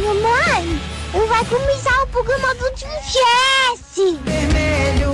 [0.00, 0.80] mamãe,
[1.28, 4.18] vai começar o programa do Tio Jesse.
[4.24, 5.12] Vermelho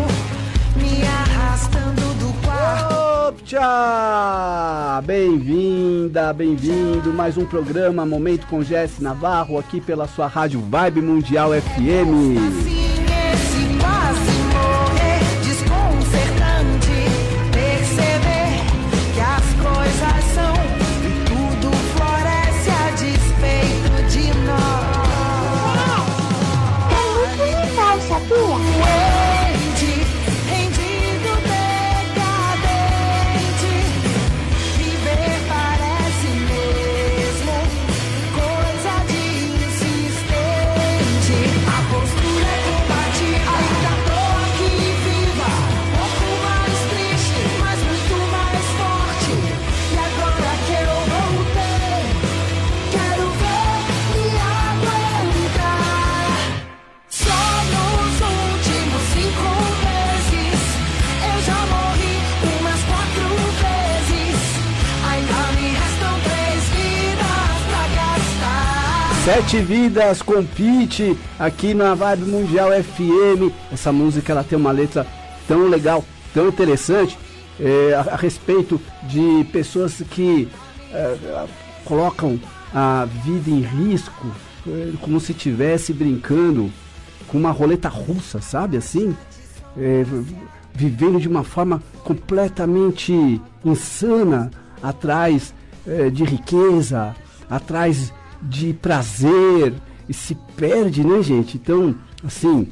[0.76, 3.42] me arrastando do quarto.
[3.44, 5.02] Tchau!
[5.04, 7.12] Bem-vinda, bem-vindo.
[7.12, 12.87] Mais um programa Momento com Jesse Navarro aqui pela sua Rádio Vibe Mundial FM.
[69.28, 73.52] Sete Vidas com Pete aqui na Vibe Mundial FM.
[73.70, 75.06] Essa música ela tem uma letra
[75.46, 77.18] tão legal, tão interessante
[77.60, 80.48] é, a, a respeito de pessoas que
[80.90, 81.46] é,
[81.84, 82.40] colocam
[82.74, 84.28] a vida em risco,
[84.66, 86.72] é, como se estivesse brincando
[87.26, 89.14] com uma roleta russa, sabe assim?
[89.76, 90.06] É,
[90.72, 94.50] vivendo de uma forma completamente insana
[94.82, 95.52] atrás
[95.86, 97.14] é, de riqueza,
[97.50, 98.10] atrás
[98.42, 99.74] de prazer
[100.08, 101.56] e se perde, né, gente?
[101.56, 101.94] Então,
[102.24, 102.68] assim,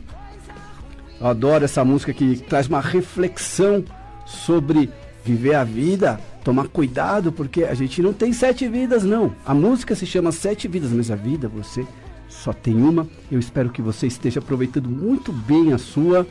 [1.21, 3.85] eu adoro essa música que traz uma reflexão
[4.25, 4.91] sobre
[5.25, 9.35] viver a vida, tomar cuidado, porque a gente não tem sete vidas, não.
[9.45, 11.85] A música se chama Sete Vidas, mas a vida você
[12.29, 13.07] só tem uma.
[13.31, 16.27] Eu espero que você esteja aproveitando muito bem a sua,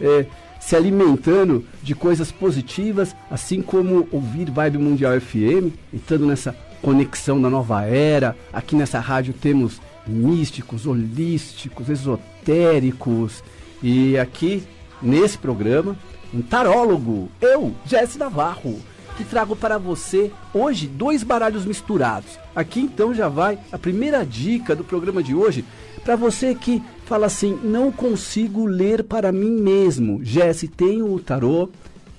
[0.00, 0.26] eh,
[0.60, 7.50] se alimentando de coisas positivas, assim como ouvir Vibe Mundial FM, entrando nessa conexão da
[7.50, 8.36] nova era.
[8.52, 13.42] Aqui nessa rádio temos místicos, holísticos, esotéricos.
[13.82, 14.62] E aqui
[15.00, 15.96] nesse programa,
[16.32, 18.80] um tarólogo, eu, Jesse Navarro,
[19.16, 22.38] que trago para você hoje dois baralhos misturados.
[22.54, 25.64] Aqui então já vai a primeira dica do programa de hoje
[26.04, 30.20] para você que fala assim: não consigo ler para mim mesmo.
[30.22, 31.68] Jesse, tenho o tarô,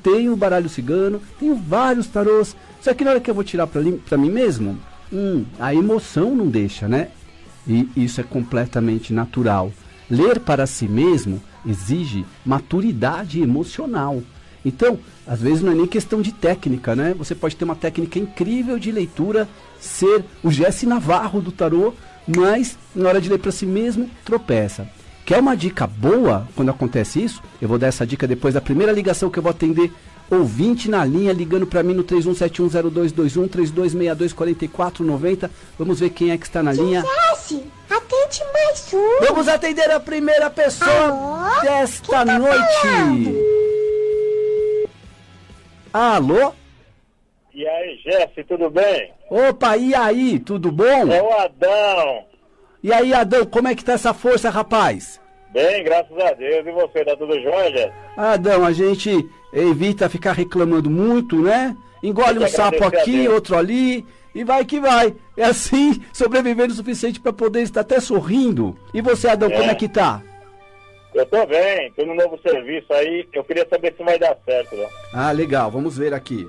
[0.01, 2.55] tenho o baralho cigano, tenho vários tarôs.
[2.81, 4.77] Só que na hora que eu vou tirar para mim mesmo,
[5.11, 7.09] hum, a emoção não deixa, né?
[7.67, 9.71] E isso é completamente natural.
[10.09, 14.21] Ler para si mesmo exige maturidade emocional.
[14.65, 17.13] Então, às vezes não é nem questão de técnica, né?
[17.17, 19.47] Você pode ter uma técnica incrível de leitura,
[19.79, 21.93] ser o Jesse Navarro do tarô,
[22.27, 24.87] mas na hora de ler para si mesmo, tropeça.
[25.29, 27.44] Quer uma dica boa quando acontece isso?
[27.62, 29.91] Eu vou dar essa dica depois da primeira ligação que eu vou atender.
[30.28, 35.51] Ouvinte na linha ligando para mim no 31710221 32624490.
[35.78, 37.03] Vamos ver quem é que está na linha.
[37.03, 39.19] Jesse, atende mais um.
[39.28, 41.61] Vamos atender a primeira pessoa Alô?
[41.61, 42.81] desta tá noite.
[42.81, 43.38] falando?
[45.94, 46.53] Alô?
[47.53, 49.13] E aí, Jesse, tudo bem?
[49.29, 51.13] Opa, e aí, tudo bom?
[51.13, 52.28] É o Adão.
[52.81, 55.19] E aí, Adão, como é que tá essa força, rapaz?
[55.51, 56.66] Bem, graças a Deus.
[56.66, 57.94] E você, tá tudo jóia?
[58.16, 61.75] Adão, a gente evita ficar reclamando muito, né?
[62.01, 65.13] Engole um sapo aqui, outro ali, e vai que vai.
[65.35, 68.78] É assim, sobrevivendo o suficiente para poder estar até sorrindo.
[68.94, 69.57] E você, Adão, É.
[69.57, 70.22] como é que tá?
[71.13, 73.28] Eu tô bem, tô no novo serviço aí.
[73.34, 74.88] Eu queria saber se vai dar certo, né?
[75.11, 76.47] Ah, legal, vamos ver aqui.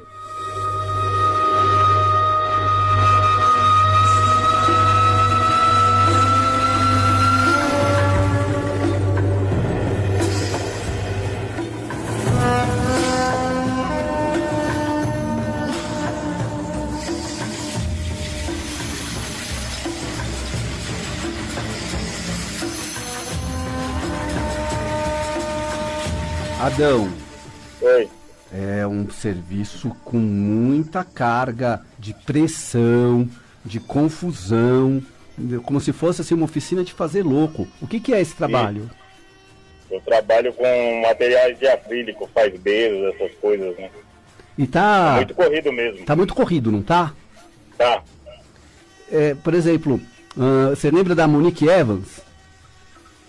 [26.61, 27.11] Adão,
[27.81, 28.09] Oi.
[28.53, 33.27] É um serviço com muita carga de pressão,
[33.65, 35.03] de confusão,
[35.65, 37.67] como se fosse assim uma oficina de fazer louco.
[37.81, 38.91] O que, que é esse trabalho?
[39.91, 43.89] Eu trabalho com materiais de acrílico, faz beijos, essas coisas, né?
[44.59, 46.05] E tá, Muito corrido mesmo.
[46.05, 47.15] tá muito corrido, não tá?
[47.79, 48.03] Tá.
[49.11, 49.99] É, por exemplo,
[50.39, 52.21] ah, você lembra da Monique Evans?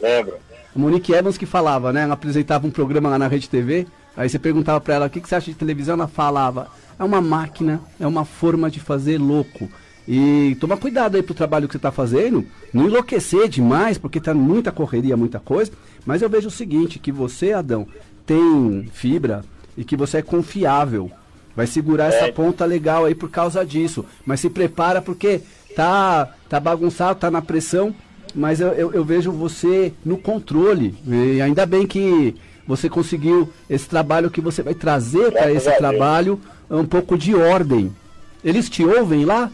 [0.01, 0.37] Lembro.
[0.75, 2.03] A Monique Evans que falava, né?
[2.03, 3.87] Ela apresentava um programa lá na Rede TV.
[4.15, 6.67] Aí você perguntava pra ela o que, que você acha de televisão, ela falava:
[6.99, 9.69] é uma máquina, é uma forma de fazer louco.
[10.07, 14.33] E toma cuidado aí pro trabalho que você tá fazendo, não enlouquecer demais, porque tá
[14.33, 15.71] muita correria, muita coisa.
[16.05, 17.87] Mas eu vejo o seguinte, que você, Adão,
[18.25, 19.43] tem fibra
[19.77, 21.11] e que você é confiável.
[21.55, 22.31] Vai segurar essa É.
[22.31, 24.03] ponta legal aí por causa disso.
[24.25, 25.41] Mas se prepara porque
[25.75, 27.93] tá, tá bagunçado, tá na pressão,
[28.35, 30.95] mas eu, eu, eu vejo você no controle.
[31.07, 32.35] E ainda bem que
[32.67, 36.39] você conseguiu esse trabalho que você vai trazer para esse trabalho
[36.69, 37.93] um pouco de ordem.
[38.43, 39.51] Eles te ouvem lá?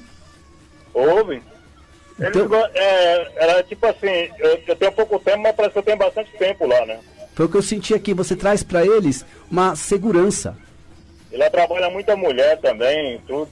[0.94, 1.42] Ouve?
[2.20, 5.80] Eles Então- go- é, era tipo assim, eu, eu tenho pouco tempo, mas parece que
[5.80, 7.00] eu tenho bastante tempo lá, né?
[7.36, 8.14] Foi o que eu senti aqui.
[8.14, 10.58] Você traz para eles uma segurança.
[11.32, 13.48] E lá trabalha muita mulher também, tudo.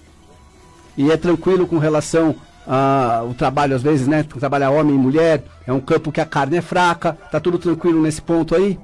[0.98, 2.36] E é tranquilo com relação
[2.68, 4.24] ao trabalho, às vezes, né?
[4.24, 5.44] Trabalhar homem e mulher.
[5.68, 7.18] É um campo que a carne é fraca.
[7.32, 8.80] Tá tudo tranquilo nesse ponto aí?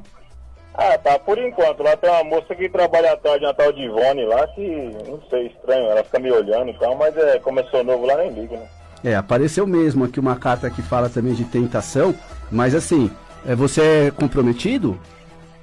[0.74, 1.84] Ah, tá, por enquanto.
[1.84, 5.20] Lá tem uma moça que trabalha à tarde, uma tal de Ivone lá, que não
[5.30, 8.56] sei, estranho, ela fica me olhando e tal, mas é, começou novo lá, nem ligo,
[8.56, 8.68] né?
[9.04, 12.16] É, apareceu mesmo aqui uma carta que fala também de tentação.
[12.52, 13.12] Mas assim,
[13.46, 15.00] é, você é comprometido?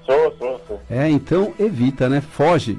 [0.05, 0.81] Sou, sou, sou.
[0.91, 2.21] É, então evita, né?
[2.21, 2.79] Foge.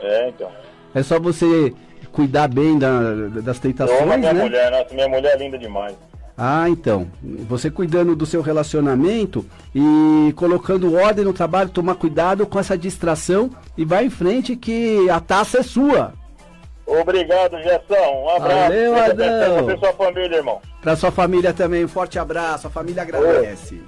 [0.00, 0.50] É, então.
[0.94, 1.74] É só você
[2.12, 3.12] cuidar bem da-
[3.42, 4.42] das tentações, amo a minha né?
[4.42, 5.94] mulher, nossa, minha mulher é linda demais.
[6.42, 7.06] Ah, então.
[7.48, 13.50] Você cuidando do seu relacionamento e colocando ordem no trabalho, tomar cuidado com essa distração
[13.76, 16.14] e vai em frente que a taça é sua.
[16.86, 18.24] Obrigado, Gerson.
[18.24, 18.58] Um abraço.
[18.62, 19.70] Valeu, Adão.
[19.70, 20.60] E sua família, irmão.
[20.80, 22.66] Pra sua família também, um forte abraço.
[22.66, 23.80] A família agradece.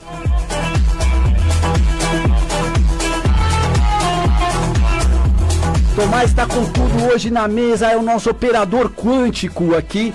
[5.94, 10.14] Tomás está com tudo hoje na mesa, é o nosso operador quântico aqui.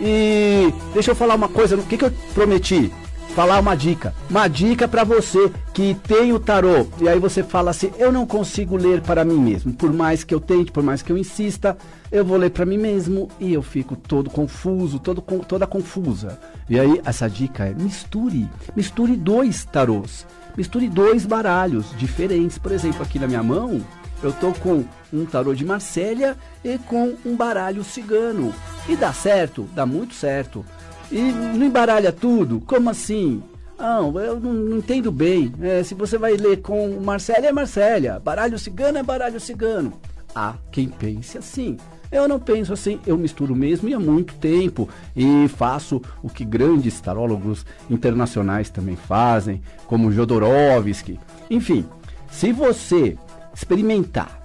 [0.00, 2.92] E deixa eu falar uma coisa, o que, que eu prometi?
[3.32, 4.12] Falar uma dica.
[4.28, 6.88] Uma dica para você que tem o tarô.
[7.00, 9.72] E aí você fala assim: eu não consigo ler para mim mesmo.
[9.72, 11.78] Por mais que eu tente, por mais que eu insista,
[12.10, 16.38] eu vou ler para mim mesmo e eu fico todo confuso, todo, toda confusa.
[16.68, 18.48] E aí essa dica é: misture.
[18.74, 20.26] Misture dois tarôs.
[20.56, 22.58] Misture dois baralhos diferentes.
[22.58, 23.80] Por exemplo, aqui na minha mão,
[24.22, 28.52] eu tô com um tarô de Marsella e com um baralho cigano.
[28.88, 29.68] E dá certo?
[29.74, 30.64] Dá muito certo.
[31.10, 32.60] E não embaralha tudo?
[32.60, 33.42] Como assim?
[33.78, 35.52] Não, eu não, não entendo bem.
[35.60, 38.18] É, se você vai ler com Marsella, é Marsella.
[38.18, 39.92] Baralho cigano é baralho cigano.
[40.34, 41.76] Há quem pense assim.
[42.10, 44.88] Eu não penso assim, eu misturo mesmo e há muito tempo.
[45.16, 51.18] E faço o que grandes tarólogos internacionais também fazem, como Jodorowsky.
[51.50, 51.86] Enfim,
[52.30, 53.16] se você
[53.54, 54.41] experimentar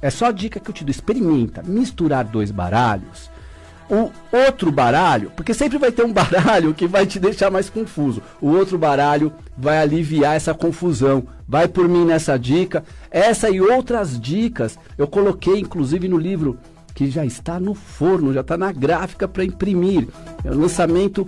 [0.00, 0.90] é só a dica que eu te dou.
[0.90, 3.30] Experimenta misturar dois baralhos.
[3.90, 8.22] O outro baralho, porque sempre vai ter um baralho que vai te deixar mais confuso.
[8.40, 11.26] O outro baralho vai aliviar essa confusão.
[11.46, 12.84] Vai por mim nessa dica.
[13.10, 16.58] Essa e outras dicas eu coloquei inclusive no livro
[16.94, 20.08] que já está no forno, já está na gráfica para imprimir.
[20.44, 21.26] É o lançamento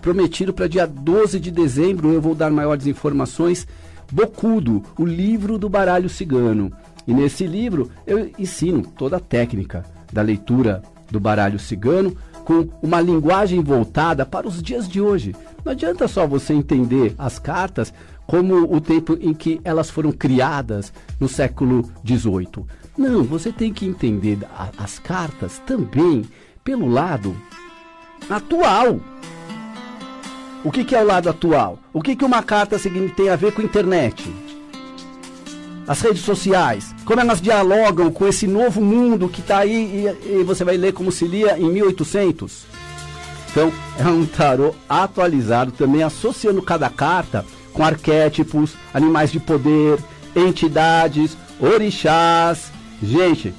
[0.00, 2.12] prometido para dia 12 de dezembro.
[2.12, 3.66] Eu vou dar maiores informações.
[4.10, 6.72] Bocudo, o livro do baralho cigano.
[7.08, 12.14] E nesse livro eu ensino toda a técnica da leitura do baralho cigano
[12.44, 15.34] com uma linguagem voltada para os dias de hoje.
[15.64, 17.92] Não adianta só você entender as cartas
[18.26, 22.64] como o tempo em que elas foram criadas no século XVIII.
[22.96, 26.24] Não, você tem que entender a- as cartas também
[26.62, 27.34] pelo lado
[28.28, 29.00] atual.
[30.64, 31.78] O que, que é o lado atual?
[31.92, 32.78] O que, que uma carta
[33.16, 34.30] tem a ver com internet?
[35.88, 40.44] As redes sociais, como elas dialogam com esse novo mundo que está aí e, e
[40.44, 42.66] você vai ler como se lia em 1800.
[43.50, 47.42] Então, é um tarô atualizado, também associando cada carta
[47.72, 49.98] com arquétipos, animais de poder,
[50.36, 52.70] entidades, orixás.
[53.02, 53.54] Gente,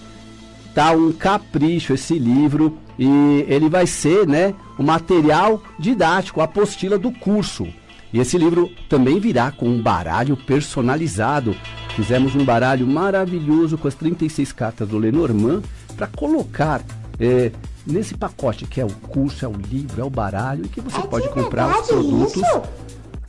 [0.76, 7.00] tá um capricho esse livro e ele vai ser, né, o material didático, a apostila
[7.00, 7.68] do curso.
[8.12, 11.56] E esse livro também virá com um baralho personalizado.
[11.96, 15.62] Fizemos um baralho maravilhoso com as 36 cartas do Lenormand
[15.96, 16.82] para colocar
[17.20, 17.52] eh,
[17.86, 20.98] nesse pacote que é o curso, é o livro, é o baralho e que você
[21.00, 22.36] É pode de comprar os produtos.
[22.38, 22.46] isso?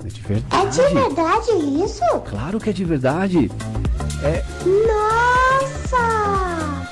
[0.02, 0.70] É de É verdade.
[0.76, 2.02] de verdade isso?
[2.28, 3.50] Claro que é de verdade.
[4.22, 4.42] É
[5.90, 5.96] Nossa!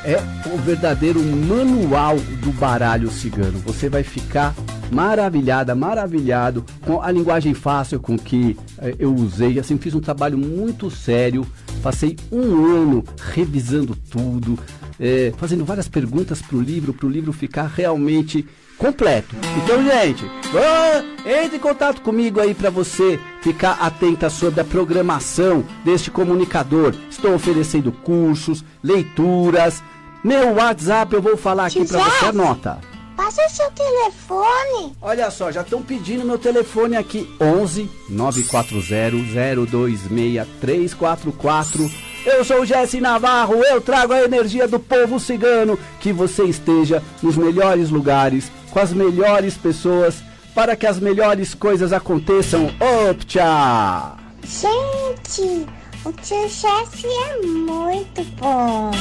[0.05, 0.17] é
[0.53, 3.59] o verdadeiro manual do baralho cigano.
[3.61, 4.55] Você vai ficar
[4.91, 9.59] maravilhada, maravilhado com a linguagem fácil com que eh, eu usei.
[9.59, 11.47] Assim, fiz um trabalho muito sério.
[11.83, 14.59] Passei um ano revisando tudo,
[14.99, 19.37] eh, fazendo várias perguntas para o livro, para o livro ficar realmente completo.
[19.63, 21.03] Então, gente, ah,
[21.43, 26.95] entre em contato comigo aí para você ficar atenta sobre a programação deste comunicador.
[27.11, 29.83] Estou oferecendo cursos, leituras.
[30.23, 32.98] Meu WhatsApp eu vou falar aqui para você, anota.
[33.19, 34.95] Passa seu telefone.
[35.03, 41.91] Olha só, já estão pedindo meu telefone aqui: 11 940 026 344.
[42.25, 45.77] Eu sou o Jesse Navarro, eu trago a energia do povo cigano.
[45.99, 50.23] Que você esteja nos melhores lugares, com as melhores pessoas,
[50.55, 52.71] para que as melhores coisas aconteçam.
[53.11, 54.15] Optcha!
[54.45, 55.67] Gente,
[56.05, 58.93] o tio chefe é muito bom.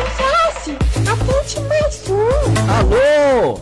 [0.00, 0.72] Jesse,
[1.10, 2.70] atende mais um.
[2.78, 3.60] Alô!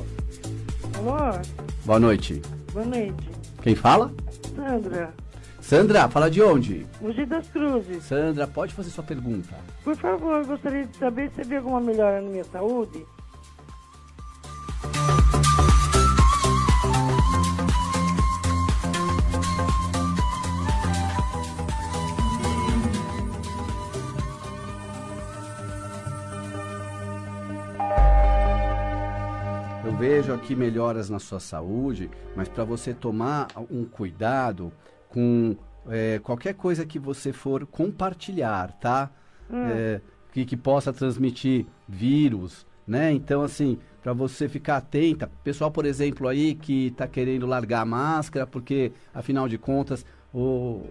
[0.99, 1.41] Alô,
[1.85, 2.43] Boa noite.
[2.73, 3.31] boa noite.
[3.63, 4.11] Quem fala?
[4.57, 5.15] Sandra,
[5.61, 6.87] Sandra, fala de onde?
[7.01, 8.03] Mogi das Cruzes.
[8.05, 9.55] Sandra, pode fazer sua pergunta.
[9.85, 13.05] Por favor, eu gostaria de saber se havia alguma melhora na minha saúde.
[30.07, 34.71] Vejo aqui melhoras na sua saúde, mas para você tomar um cuidado
[35.09, 35.57] com
[35.89, 39.11] é, qualquer coisa que você for compartilhar, tá?
[39.51, 43.13] É, que, que possa transmitir vírus, né?
[43.13, 47.87] Então, assim, para você ficar atenta, pessoal, por exemplo, aí que está querendo largar a
[47.87, 50.83] máscara, porque, afinal de contas, o,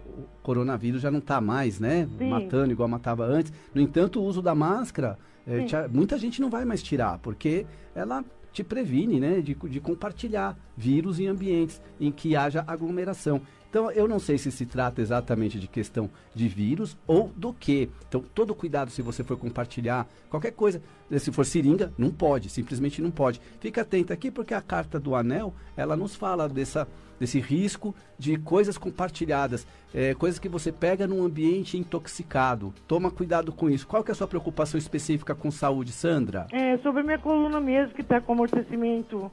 [0.42, 2.08] coronavírus já não está mais, né?
[2.18, 2.30] Sim.
[2.30, 3.52] Matando igual matava antes.
[3.72, 5.16] No entanto, o uso da máscara,
[5.46, 10.56] é, muita gente não vai mais tirar, porque ela te previne, né, de, de compartilhar
[10.76, 13.42] vírus em ambientes em que haja aglomeração.
[13.74, 17.90] Então, eu não sei se se trata exatamente de questão de vírus ou do que.
[18.08, 20.80] Então, todo cuidado se você for compartilhar qualquer coisa.
[21.18, 23.40] Se for seringa, não pode, simplesmente não pode.
[23.58, 26.86] Fica atento aqui porque a carta do anel, ela nos fala dessa,
[27.18, 32.72] desse risco de coisas compartilhadas, eh, coisas que você pega num ambiente intoxicado.
[32.86, 33.88] Toma cuidado com isso.
[33.88, 36.46] Qual que é a sua preocupação específica com saúde, Sandra?
[36.52, 39.32] É, sobre minha coluna mesmo, que tá com amortecimento.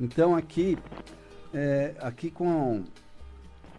[0.00, 0.76] Então aqui,
[1.52, 2.84] é, aqui com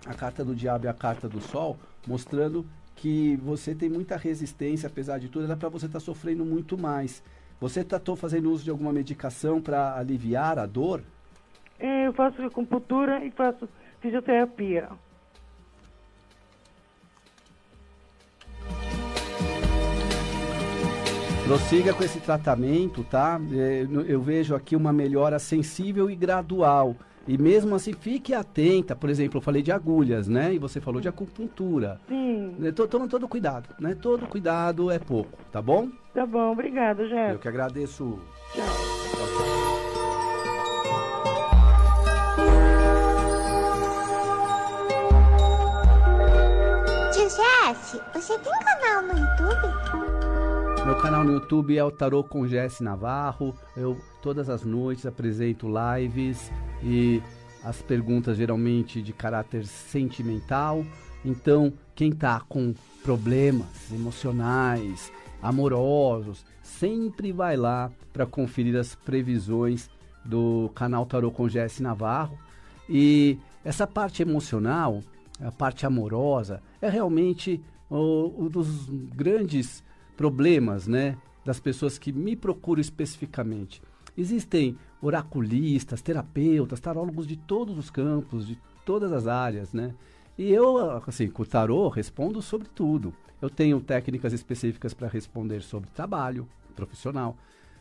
[0.05, 4.87] a carta do diabo e a carta do sol, mostrando que você tem muita resistência,
[4.87, 7.23] apesar de tudo, era para você estar sofrendo muito mais.
[7.59, 11.01] Você está fazendo uso de alguma medicação para aliviar a dor?
[11.79, 13.67] É, eu faço acupuntura e faço
[13.99, 14.89] fisioterapia.
[21.45, 23.39] Prossiga com esse tratamento, tá?
[23.51, 26.95] É, eu vejo aqui uma melhora sensível e gradual.
[27.31, 28.93] E mesmo assim, fique atenta.
[28.93, 30.53] Por exemplo, eu falei de agulhas, né?
[30.53, 31.97] E você falou de acupuntura.
[32.09, 33.95] Sim, É, to- Toma todo cuidado, né?
[33.95, 35.87] Todo cuidado é pouco, tá bom?
[36.13, 37.37] tá bom, obrigada, Eu Jéssica.
[37.39, 38.19] que agradeço.
[38.53, 39.71] Tchau.
[47.13, 50.10] Tio Jesse, você tem canal no YouTube?
[50.83, 53.55] Meu canal no YouTube é o Tarô com Jesse Navarro.
[53.77, 56.51] Eu todas as noites apresento lives
[56.83, 57.21] e
[57.63, 60.83] as perguntas geralmente de caráter sentimental.
[61.23, 62.73] Então, quem tá com
[63.03, 69.87] problemas emocionais, amorosos, sempre vai lá para conferir as previsões
[70.25, 72.39] do canal Tarô com Jesse Navarro.
[72.89, 75.01] E essa parte emocional,
[75.39, 79.83] a parte amorosa, é realmente um dos grandes
[80.21, 83.81] problemas, né, das pessoas que me procuram especificamente.
[84.15, 89.95] Existem oraculistas, terapeutas, tarólogos de todos os campos, de todas as áreas, né?
[90.37, 93.11] E eu, assim, com o tarô, respondo sobre tudo.
[93.41, 97.35] Eu tenho técnicas específicas para responder sobre trabalho profissional,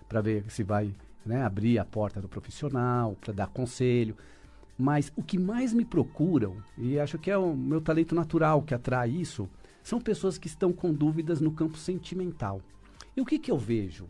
[0.08, 0.94] para ver se vai
[1.26, 4.16] né, abrir a porta do profissional, para dar conselho.
[4.78, 8.72] Mas o que mais me procuram, e acho que é o meu talento natural que
[8.72, 9.46] atrai isso,
[9.82, 12.60] são pessoas que estão com dúvidas no campo sentimental.
[13.16, 14.08] E o que, que eu vejo?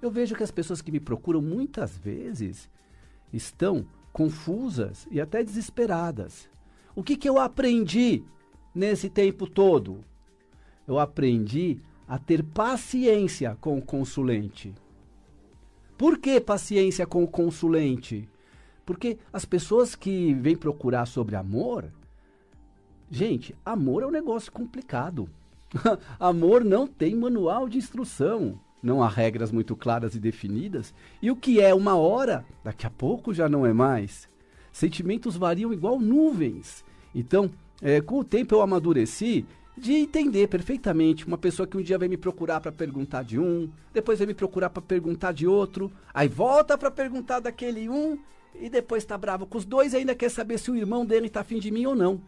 [0.00, 2.68] Eu vejo que as pessoas que me procuram muitas vezes
[3.32, 6.48] estão confusas e até desesperadas.
[6.94, 8.22] O que, que eu aprendi
[8.74, 10.00] nesse tempo todo?
[10.86, 14.74] Eu aprendi a ter paciência com o consulente.
[15.96, 18.28] Por que paciência com o consulente?
[18.86, 21.92] Porque as pessoas que vêm procurar sobre amor,
[23.10, 25.28] gente, amor é um negócio complicado.
[26.18, 28.58] amor não tem manual de instrução.
[28.82, 30.94] Não há regras muito claras e definidas.
[31.20, 34.28] E o que é uma hora, daqui a pouco já não é mais.
[34.72, 36.84] Sentimentos variam igual nuvens.
[37.14, 37.50] Então,
[37.82, 39.44] é, com o tempo eu amadureci
[39.76, 43.70] de entender perfeitamente uma pessoa que um dia vem me procurar para perguntar de um,
[43.92, 48.18] depois vem me procurar para perguntar de outro, aí volta para perguntar daquele um
[48.60, 51.28] e depois tá bravo com os dois e ainda quer saber se o irmão dele
[51.28, 52.20] tá afim de mim ou não.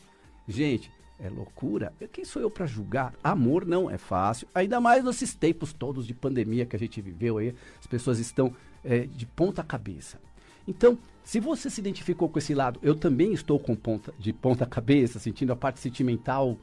[0.50, 0.90] Gente,
[1.20, 1.92] é loucura.
[2.12, 3.14] Quem sou eu para julgar?
[3.22, 7.38] Amor não é fácil, ainda mais nesses tempos todos de pandemia que a gente viveu
[7.38, 8.52] aí, as pessoas estão
[8.84, 10.18] é, de ponta cabeça.
[10.66, 14.66] Então, se você se identificou com esse lado, eu também estou com ponta, de ponta
[14.66, 16.58] cabeça, sentindo a parte sentimental,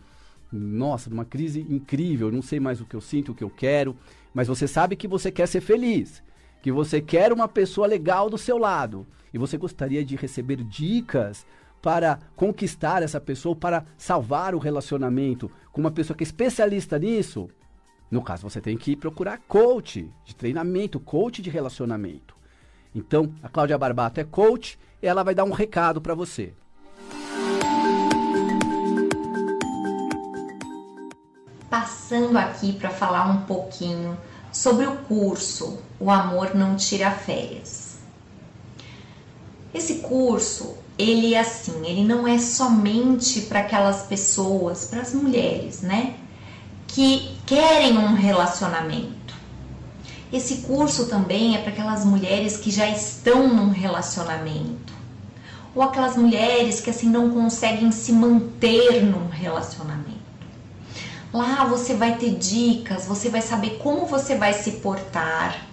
[0.52, 3.96] nossa, uma crise incrível, não sei mais o que eu sinto, o que eu quero,
[4.34, 6.22] mas você sabe que você quer ser feliz,
[6.62, 11.46] que você quer uma pessoa legal do seu lado, e você gostaria de receber dicas
[11.88, 17.50] para conquistar essa pessoa, para salvar o relacionamento com uma pessoa que é especialista nisso,
[18.12, 22.36] no caso você tem que procurar coach de treinamento, coach de relacionamento.
[22.94, 26.54] Então, a Cláudia Barbato é coach e ela vai dar um recado para você.
[31.70, 34.18] Passando aqui para falar um pouquinho
[34.52, 37.87] sobre o curso O Amor Não Tira Férias.
[39.78, 45.82] Esse curso, ele é assim, ele não é somente para aquelas pessoas, para as mulheres,
[45.82, 46.16] né,
[46.88, 49.36] que querem um relacionamento.
[50.34, 54.94] Esse curso também é para aquelas mulheres que já estão num relacionamento,
[55.76, 60.18] ou aquelas mulheres que assim não conseguem se manter num relacionamento.
[61.32, 65.67] Lá você vai ter dicas, você vai saber como você vai se portar,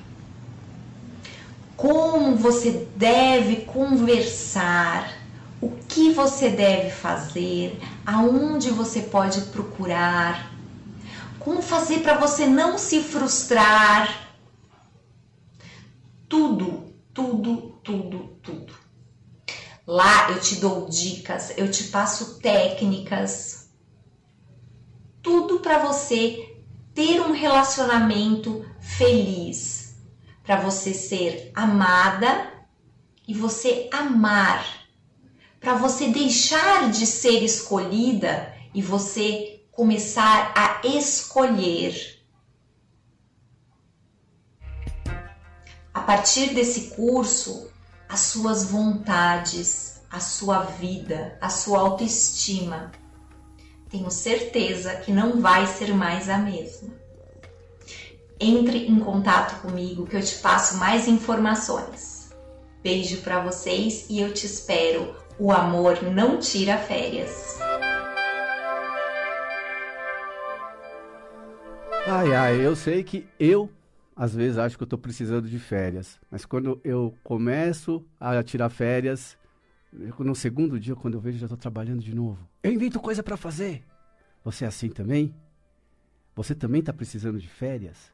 [1.76, 5.12] como você deve conversar,
[5.61, 10.52] o que você deve fazer, aonde você pode procurar,
[11.38, 14.33] como fazer para você não se frustrar.
[16.28, 18.75] Tudo, tudo, tudo, tudo.
[19.87, 23.69] Lá eu te dou dicas, eu te passo técnicas,
[25.23, 26.54] tudo para você
[26.95, 29.84] ter um relacionamento feliz,
[30.45, 32.53] para você ser amada
[33.27, 34.87] e você amar,
[35.59, 42.23] para você deixar de ser escolhida e você começar a escolher.
[45.93, 47.73] A partir desse curso,
[48.07, 52.92] as suas vontades, a sua vida, a sua autoestima,
[53.88, 57.04] tenho certeza que não vai ser mais a mesma.
[58.40, 62.35] Entre em contato comigo que eu te passo mais informações.
[62.83, 65.14] Beijo para vocês e eu te espero.
[65.38, 67.59] O amor não tira férias.
[72.07, 73.70] Ai, ai, eu sei que eu,
[74.14, 76.20] às vezes, acho que eu tô precisando de férias.
[76.31, 79.38] Mas quando eu começo a tirar férias,
[79.92, 82.47] no segundo dia, quando eu vejo, já tô trabalhando de novo.
[82.62, 83.85] Eu invento coisa para fazer.
[84.44, 85.35] Você é assim também?
[86.35, 88.13] Você também tá precisando de férias?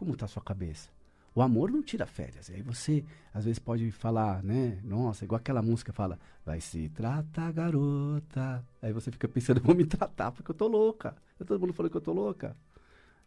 [0.00, 0.88] Como tá a sua cabeça?
[1.34, 2.48] O amor não tira férias.
[2.48, 4.78] E aí você, às vezes, pode falar, né?
[4.82, 8.64] Nossa, igual aquela música fala, vai se tratar, garota.
[8.80, 11.14] Aí você fica pensando, vou me tratar porque eu tô louca.
[11.46, 12.56] Todo mundo falou que eu tô louca.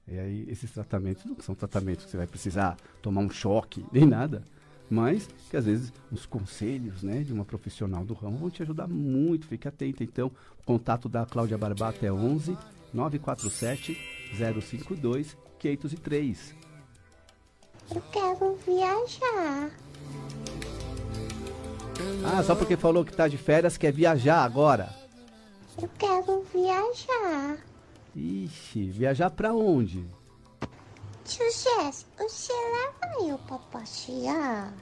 [0.07, 4.07] E aí, esses tratamentos não são tratamentos que você vai precisar tomar um choque, nem
[4.07, 4.43] nada.
[4.89, 8.88] Mas que às vezes os conselhos né, de uma profissional do ramo vão te ajudar
[8.88, 9.45] muito.
[9.45, 10.03] Fique atento.
[10.03, 12.57] Então, o contato da Cláudia Barbato é 11
[12.91, 13.95] 947
[14.33, 16.62] 052 503.
[17.93, 19.71] Eu quero viajar.
[22.25, 24.93] Ah, só porque falou que tá de férias, quer viajar agora.
[25.82, 27.58] Eu quero viajar.
[28.15, 30.06] Ixi, viajar pra onde?
[31.25, 34.73] Tio Jess, você leva eu pra passear?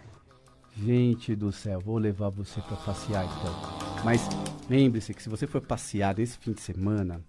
[0.75, 4.03] Gente do céu, vou levar você pra passear então.
[4.03, 4.21] Mas
[4.69, 7.23] lembre-se que se você for passear nesse fim de semana,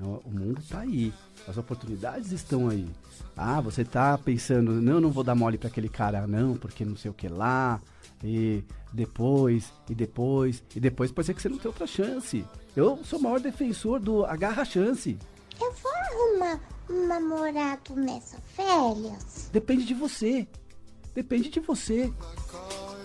[0.00, 1.12] o mundo tá aí.
[1.46, 2.88] As oportunidades estão aí.
[3.36, 6.96] Ah, você tá pensando, não, não vou dar mole pra aquele cara não, porque não
[6.96, 7.80] sei o que lá.
[8.22, 12.44] E depois, e depois, e depois pode ser que você não tenha outra chance.
[12.74, 15.18] Eu sou o maior defensor do agarra a chance.
[15.60, 19.48] Eu vou arrumar um namorado nessa férias?
[19.52, 20.48] Depende de você.
[21.14, 22.12] Depende de você.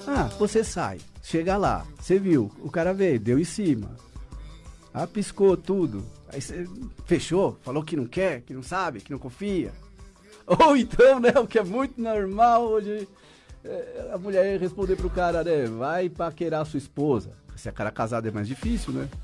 [0.08, 3.96] Ah, você sai, chega lá, você viu, o cara veio, deu em cima.
[4.92, 6.04] Ah, piscou tudo.
[6.32, 6.68] Aí você
[7.06, 9.72] fechou, falou que não quer, que não sabe, que não confia.
[10.46, 13.08] Ou então, né, o que é muito normal hoje,
[13.64, 17.32] é, a mulher responder pro cara, né, vai paquerar sua esposa.
[17.56, 19.10] Se é cara casado é mais difícil, né?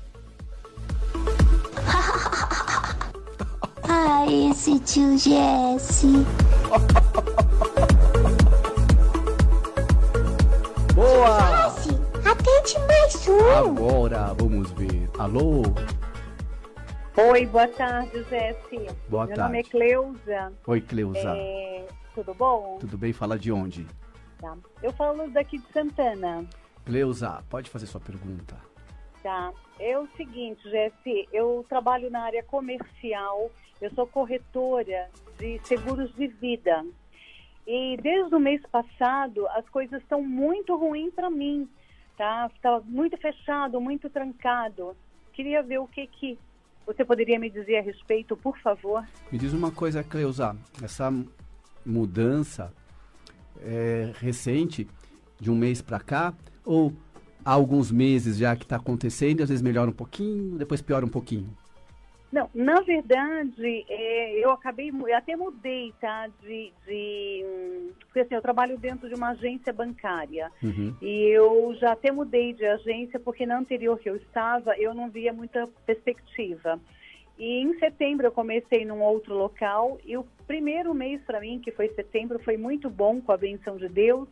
[3.88, 6.26] Ai, esse tio Jesse.
[10.94, 11.70] Boa!
[11.70, 11.90] Jesse,
[12.24, 13.70] atende mais um.
[13.70, 15.08] Agora vamos ver.
[15.18, 15.62] Alô?
[17.18, 18.76] Oi, boa tarde, Jesse.
[19.08, 19.40] Boa Meu tarde.
[19.40, 20.52] nome é Cleusa.
[20.66, 21.34] Oi, Cleusa.
[21.34, 22.76] É, tudo bom?
[22.78, 23.10] Tudo bem?
[23.10, 23.86] Fala de onde?
[24.38, 24.54] Tá.
[24.82, 26.44] Eu falo daqui de Santana.
[26.84, 28.54] Cleusa, pode fazer sua pergunta.
[29.22, 29.50] Tá.
[29.80, 33.50] É o seguinte, Jesse, eu trabalho na área comercial,
[33.80, 36.84] eu sou corretora de seguros de vida.
[37.66, 41.66] E desde o mês passado, as coisas estão muito ruins para mim,
[42.18, 42.50] tá?
[42.54, 44.94] Está muito fechado, muito trancado.
[45.32, 46.38] Queria ver o que que
[46.86, 49.04] você poderia me dizer a respeito, por favor?
[49.30, 51.12] Me diz uma coisa, Cleusa, essa
[51.84, 52.72] mudança
[53.60, 54.86] é recente,
[55.38, 56.32] de um mês para cá,
[56.64, 56.92] ou
[57.44, 61.08] há alguns meses já que está acontecendo, às vezes melhora um pouquinho, depois piora um
[61.08, 61.54] pouquinho?
[62.30, 66.26] Não, na verdade, é, eu acabei, eu até mudei, tá?
[66.40, 67.44] De, de,
[68.06, 70.94] porque assim, eu trabalho dentro de uma agência bancária Uhum.
[71.00, 75.08] e eu já até mudei de agência porque na anterior que eu estava eu não
[75.08, 76.80] via muita perspectiva.
[77.38, 81.70] E em setembro eu comecei num outro local e o primeiro mês para mim, que
[81.70, 84.28] foi setembro, foi muito bom com a benção de Deus.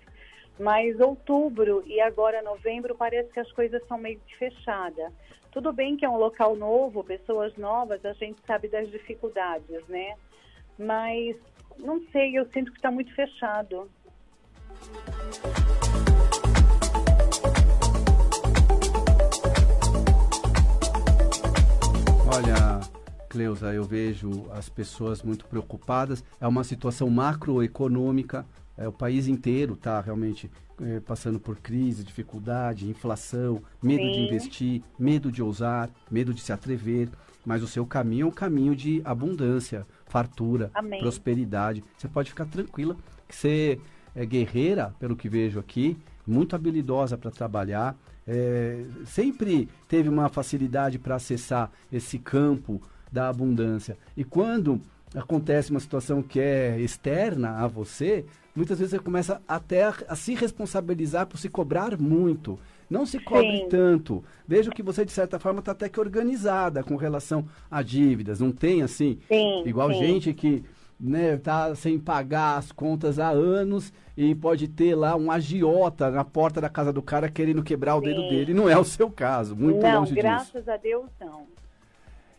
[0.59, 5.13] Mas outubro e agora novembro parece que as coisas são meio que fechadas.
[5.51, 10.17] Tudo bem que é um local novo, pessoas novas, a gente sabe das dificuldades, né?
[10.79, 11.37] Mas
[11.79, 13.89] não sei, eu sinto que está muito fechado.
[22.27, 22.81] Olha,
[23.29, 26.25] Cleusa, eu vejo as pessoas muito preocupadas.
[26.41, 28.45] É uma situação macroeconômica.
[28.77, 34.25] É, o país inteiro está realmente eh, passando por crise, dificuldade, inflação, medo de Sim.
[34.27, 37.09] investir, medo de ousar, medo de se atrever.
[37.47, 41.01] Mas o seu caminho é um caminho de abundância, fartura, Amém.
[41.01, 41.85] prosperidade.
[41.97, 42.97] Você pode ficar tranquila
[43.29, 43.79] que você
[44.15, 47.97] é guerreira, pelo que vejo aqui, muito habilidosa para trabalhar.
[48.27, 52.81] é, sempre teve uma facilidade para acessar esse campo
[53.13, 53.99] da abundância.
[54.17, 54.81] E quando
[55.15, 60.17] acontece uma situação que é externa a você, muitas vezes você começa até a, a
[60.17, 62.59] se responsabilizar por se cobrar muito.
[62.89, 63.69] Não se cobre Sim.
[63.69, 64.23] tanto.
[64.47, 68.41] Vejo que você, de certa forma, está até que organizada com relação a dívidas.
[68.41, 69.99] Não tem assim, Sim, igual sim.
[69.99, 70.65] gente que
[71.01, 76.25] né, tá sem pagar as contas há anos e pode ter lá um agiota na
[76.25, 78.29] porta da casa do cara querendo quebrar o dedo Sim.
[78.29, 78.55] dele.
[78.55, 80.23] Não é o seu caso, muito não, longe disso.
[80.23, 81.47] graças a Deus não.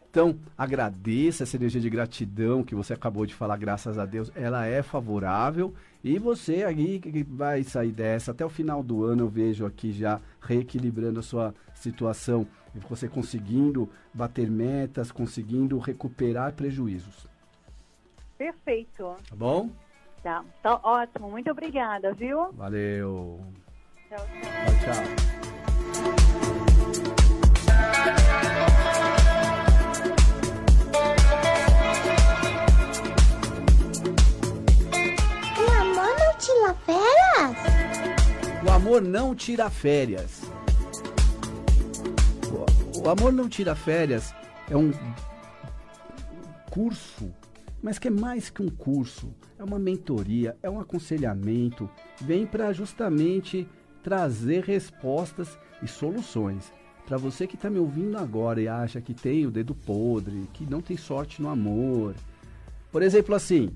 [0.09, 4.65] Então, agradeça essa energia de gratidão que você acabou de falar, graças a Deus, ela
[4.65, 5.73] é favorável.
[6.05, 9.91] E você aí que vai sair dessa até o final do ano, eu vejo aqui
[9.91, 12.45] já reequilibrando a sua situação,
[12.87, 17.27] você conseguindo bater metas, conseguindo recuperar prejuízos.
[18.37, 19.15] Perfeito.
[19.27, 19.71] Tá bom?
[20.21, 21.31] Tá, tá ótimo.
[21.31, 22.51] Muito obrigada, viu?
[22.53, 23.39] Valeu.
[24.07, 24.85] Tchau, tchau.
[24.85, 25.64] Tchau, tchau.
[36.65, 37.57] Tira férias?
[38.65, 40.41] O amor não tira férias.
[43.03, 44.33] O, amor não tira férias
[44.69, 44.91] é um
[46.71, 47.31] curso,
[47.83, 49.31] mas que é mais que um curso.
[49.59, 51.87] É uma mentoria, é um aconselhamento.
[52.19, 53.67] Vem para justamente
[54.01, 56.73] trazer respostas e soluções.
[57.05, 60.65] Para você que está me ouvindo agora e acha que tem o dedo podre, que
[60.65, 62.15] não tem sorte no amor.
[62.91, 63.69] Por exemplo, assim,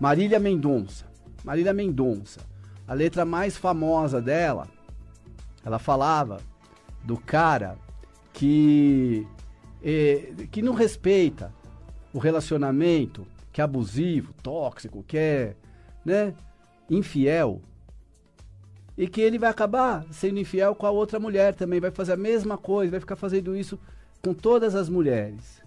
[0.00, 1.15] Marília Mendonça.
[1.46, 2.40] Marília Mendonça.
[2.88, 4.66] A letra mais famosa dela,
[5.64, 6.40] ela falava
[7.04, 7.78] do cara
[8.32, 9.24] que
[9.82, 11.52] eh, que não respeita
[12.12, 15.54] o relacionamento, que é abusivo, tóxico, que é,
[16.04, 16.34] né,
[16.90, 17.62] infiel.
[18.98, 22.16] E que ele vai acabar sendo infiel com a outra mulher também, vai fazer a
[22.16, 23.78] mesma coisa, vai ficar fazendo isso
[24.20, 25.62] com todas as mulheres.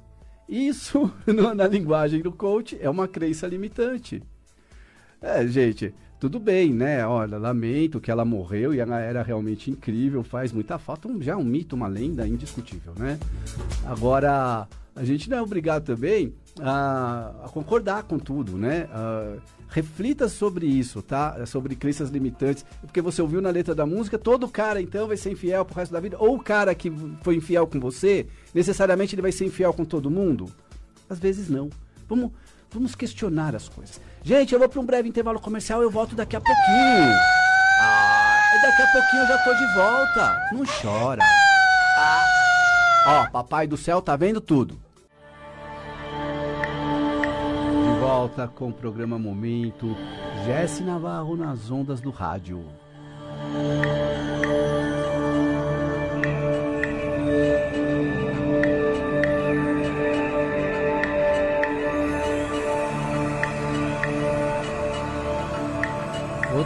[0.48, 1.10] Isso,
[1.56, 4.22] na linguagem do coach, é uma crença limitante.
[5.21, 7.05] É, gente, tudo bem, né?
[7.05, 11.08] Olha, lamento que ela morreu e ela era realmente incrível, faz muita falta.
[11.08, 13.19] Um, já é um mito, uma lenda indiscutível, né?
[13.86, 18.88] Agora, a gente não é obrigado também a, a concordar com tudo, né?
[18.91, 19.38] Ah,
[19.69, 21.45] reflita sobre isso, tá?
[21.45, 22.65] Sobre crenças limitantes.
[22.82, 25.91] Porque você ouviu na letra da música, todo cara então vai ser infiel pro resto
[25.91, 26.17] da vida.
[26.19, 30.10] Ou o cara que foi infiel com você, necessariamente ele vai ser infiel com todo
[30.10, 30.47] mundo?
[31.10, 31.69] Às vezes não.
[32.08, 32.32] Vamos,
[32.71, 33.99] vamos questionar as coisas.
[34.23, 37.13] Gente, eu vou para um breve intervalo comercial, eu volto daqui a pouquinho.
[37.82, 40.49] Ah, e daqui a pouquinho eu já tô de volta.
[40.51, 41.23] Não chora.
[41.97, 42.25] Ah.
[43.05, 44.79] Ó, papai do céu tá vendo tudo.
[47.84, 49.95] De volta com o programa Momento.
[50.45, 52.65] Jesse Navarro nas ondas do rádio.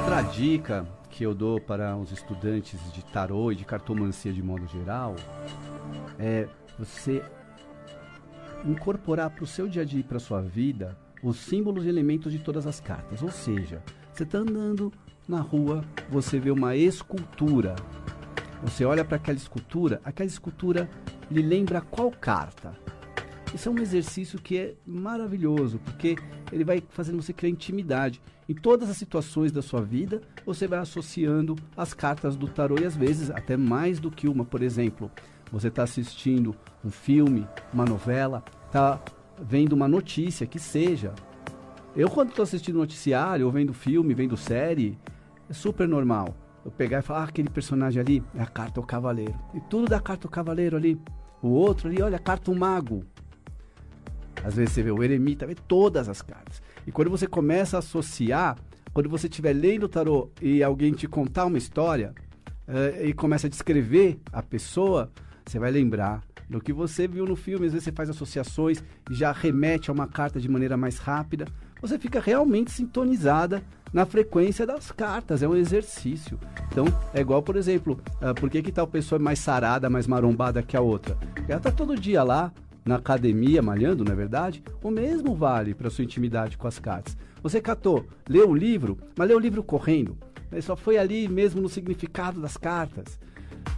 [0.04, 4.68] Outra dica que eu dou para os estudantes de tarô e de cartomancia de modo
[4.68, 5.16] geral
[6.20, 6.46] é
[6.78, 7.24] você
[8.66, 12.34] incorporar para o seu dia a dia e para sua vida os símbolos e elementos
[12.34, 13.24] de todas as cartas.
[13.24, 14.92] Ou seja, você está andando
[15.26, 17.74] na rua, você vê uma escultura.
[18.62, 20.90] Você olha para aquela escultura, aquela escultura
[21.32, 22.78] lhe lembra qual carta?
[23.56, 26.18] Isso é um exercício que é maravilhoso, porque
[26.54, 28.22] ele vai fazendo você criar intimidade.
[28.48, 32.86] Em todas as situações da sua vida, você vai associando as cartas do tarô e
[32.86, 34.46] às vezes até mais do que uma.
[34.46, 35.10] Por exemplo,
[35.52, 39.02] você está assistindo um filme, uma novela, está
[39.42, 41.14] vendo uma notícia, que seja.
[41.96, 44.98] Eu, quando estou assistindo noticiário, ou vendo filme, vendo série,
[45.50, 46.36] é super normal.
[46.66, 49.36] Eu pegar e falar, ah, aquele personagem ali é a carta o cavaleiro.
[49.54, 51.00] E tudo da carta o cavaleiro ali.
[51.42, 53.04] O outro ali, olha, a carta o mago.
[54.44, 56.62] Às vezes você vê o eremita, vê todas as cartas.
[56.86, 58.58] E quando você começa a associar,
[58.94, 62.14] quando você estiver lendo o tarô e alguém te contar uma história
[62.68, 65.12] eh, e começa a descrever a pessoa,
[65.46, 67.66] você vai lembrar do que você viu no filme.
[67.66, 71.46] Às vezes você faz associações e já remete a uma carta de maneira mais rápida.
[71.82, 76.40] Você fica realmente sintonizada na frequência das cartas, é um exercício.
[76.72, 80.08] Então, é igual, por exemplo, ah, por que, que tal pessoa é mais sarada, mais
[80.08, 81.18] marombada que a outra?
[81.48, 82.52] Ela tá todo dia lá,
[82.86, 84.64] na academia malhando, não é verdade?
[84.82, 87.18] O mesmo vale para sua intimidade com as cartas.
[87.42, 90.18] Você catou, leu um livro, mas leu o livro correndo.
[90.52, 93.20] Ele só foi ali mesmo no significado das cartas.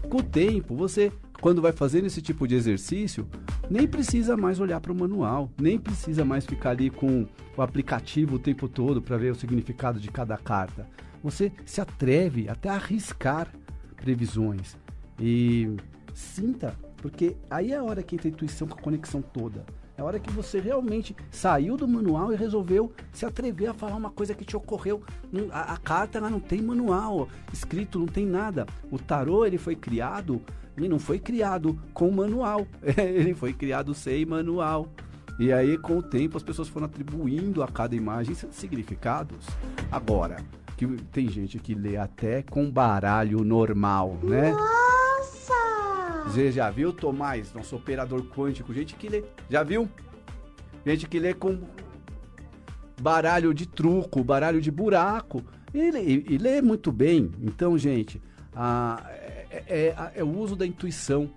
[0.09, 3.27] Com o tempo, você, quando vai fazendo esse tipo de exercício,
[3.69, 8.35] nem precisa mais olhar para o manual, nem precisa mais ficar ali com o aplicativo
[8.35, 10.87] o tempo todo para ver o significado de cada carta.
[11.23, 13.51] Você se atreve até a arriscar
[13.95, 14.77] previsões
[15.19, 15.75] e
[16.13, 19.63] sinta porque aí é a hora que entra a intuição com a conexão toda.
[19.95, 23.95] É a hora que você realmente saiu do manual e resolveu se atrever a falar
[23.95, 25.03] uma coisa que te ocorreu.
[25.31, 28.65] Não- A, a carta ela não tem manual, escrito, não tem nada.
[28.91, 30.41] O tarô ele foi criado
[30.75, 32.65] e não foi criado com manual.
[32.97, 34.87] Ele foi criado sem manual.
[35.39, 39.45] E aí, com o tempo, as pessoas foram atribuindo a cada imagem significados.
[39.91, 40.37] Agora,
[40.75, 44.51] que tem gente que lê até com baralho normal, né?
[44.51, 44.84] Nossa!
[46.25, 48.73] Você já viu, Tomás, nosso operador quântico?
[48.73, 49.23] Gente que lê.
[49.49, 49.89] Já viu?
[50.85, 51.59] Gente que lê com
[53.01, 55.43] baralho de truco, baralho de buraco.
[55.73, 57.31] E, lê- e- lê muito bem.
[57.41, 58.21] Então, gente,
[58.53, 59.03] a-
[59.49, 59.63] é,
[59.95, 61.29] é- é o uso da intuição.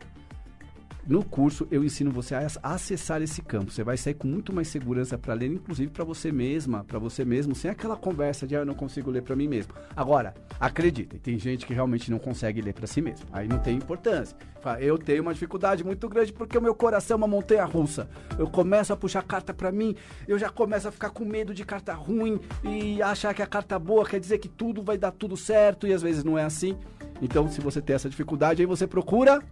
[1.09, 3.73] No curso eu ensino você a ac- acessar esse campo.
[3.73, 7.25] Você vai sair com muito mais segurança para ler, inclusive para você mesma, para você
[7.25, 9.73] mesmo, sem aquela conversa de ah, eu não consigo ler para mim mesmo.
[9.97, 13.25] Agora, acreditem, tem gente que realmente não consegue ler para si mesmo.
[13.33, 14.37] Aí não tem importância.
[14.81, 18.07] Eu tenho uma dificuldade muito grande porque o meu coração é uma montanha russa.
[18.39, 21.65] Eu começo a puxar carta para mim, eu já começo a ficar com medo de
[21.65, 25.39] carta ruim e achar que a carta boa quer dizer que tudo vai dar tudo
[25.39, 26.77] certo e às vezes não é assim.
[27.23, 29.43] Então, se você tem essa dificuldade, aí você procura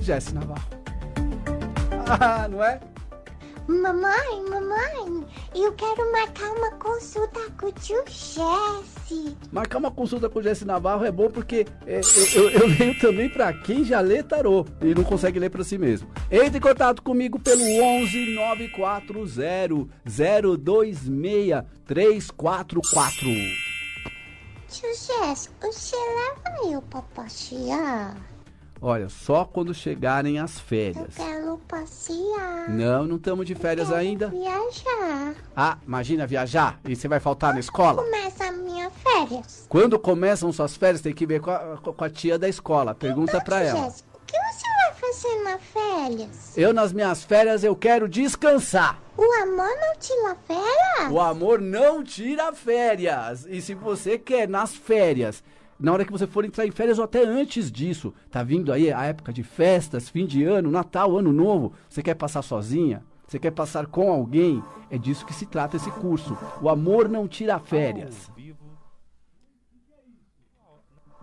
[0.00, 0.64] Jesse Navarro.
[2.20, 2.80] Ah, não é?
[3.66, 9.34] Mamãe, mamãe, eu quero marcar uma consulta com o tio Jesse.
[9.50, 12.00] Marcar uma consulta com o Jesse Navarro é bom porque é,
[12.34, 15.64] eu, eu- eu leio também pra quem já lê tarô e não consegue ler pra
[15.64, 16.10] si mesmo.
[16.30, 23.26] Entre em contato comigo pelo 11 940 026 344.
[24.68, 28.14] Tio Jesse, você leva eu pra passear?
[28.80, 31.14] Olha, só quando chegarem as Eu férias.
[31.16, 32.68] quero passear.
[32.68, 34.28] Não, não estamos de férias Quero ainda.
[34.28, 35.34] viajar.
[35.56, 38.02] Ah, imagina viajar e você vai faltar na escola?
[38.04, 39.64] Começa a minha férias.
[39.68, 42.94] Quando começam suas férias, tem que ver com a, com a tia da escola.
[42.94, 43.84] Pergunta pra Tio ela.
[43.84, 46.58] Jesse, o que você vai fazer nas férias?
[46.58, 48.98] Eu, nas minhas férias, eu quero descansar.
[49.16, 51.12] O amor não tira férias?
[51.12, 53.46] O amor não tira férias.
[53.48, 55.42] E se você quer nas férias,
[55.84, 58.90] na hora que você for entrar em férias ou até antes disso, tá vindo aí
[58.90, 63.04] a época de festas, fim de ano, Natal, Ano Novo, você quer passar sozinha?
[63.28, 64.62] Você quer passar com alguém?
[64.90, 66.36] É disso que se trata esse curso.
[66.62, 68.30] O amor não tira férias.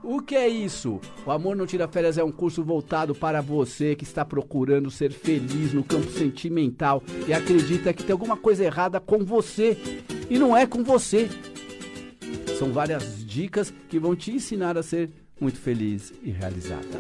[0.03, 0.99] O que é isso?
[1.25, 5.11] O Amor Não Tira Férias é um curso voltado para você que está procurando ser
[5.11, 9.77] feliz no campo sentimental e acredita que tem alguma coisa errada com você.
[10.27, 11.29] E não é com você.
[12.57, 16.99] São várias dicas que vão te ensinar a ser muito feliz e realizada.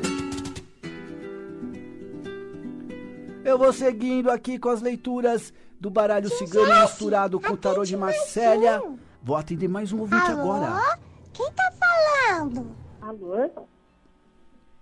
[3.43, 7.97] Eu vou seguindo aqui com as leituras do baralho cigano misturado com o tarô de
[7.97, 8.81] Marcélia.
[9.21, 10.53] Vou atender mais um ouvinte Alô?
[10.53, 10.97] agora.
[11.33, 12.67] Quem tá falando?
[13.01, 13.67] Alô?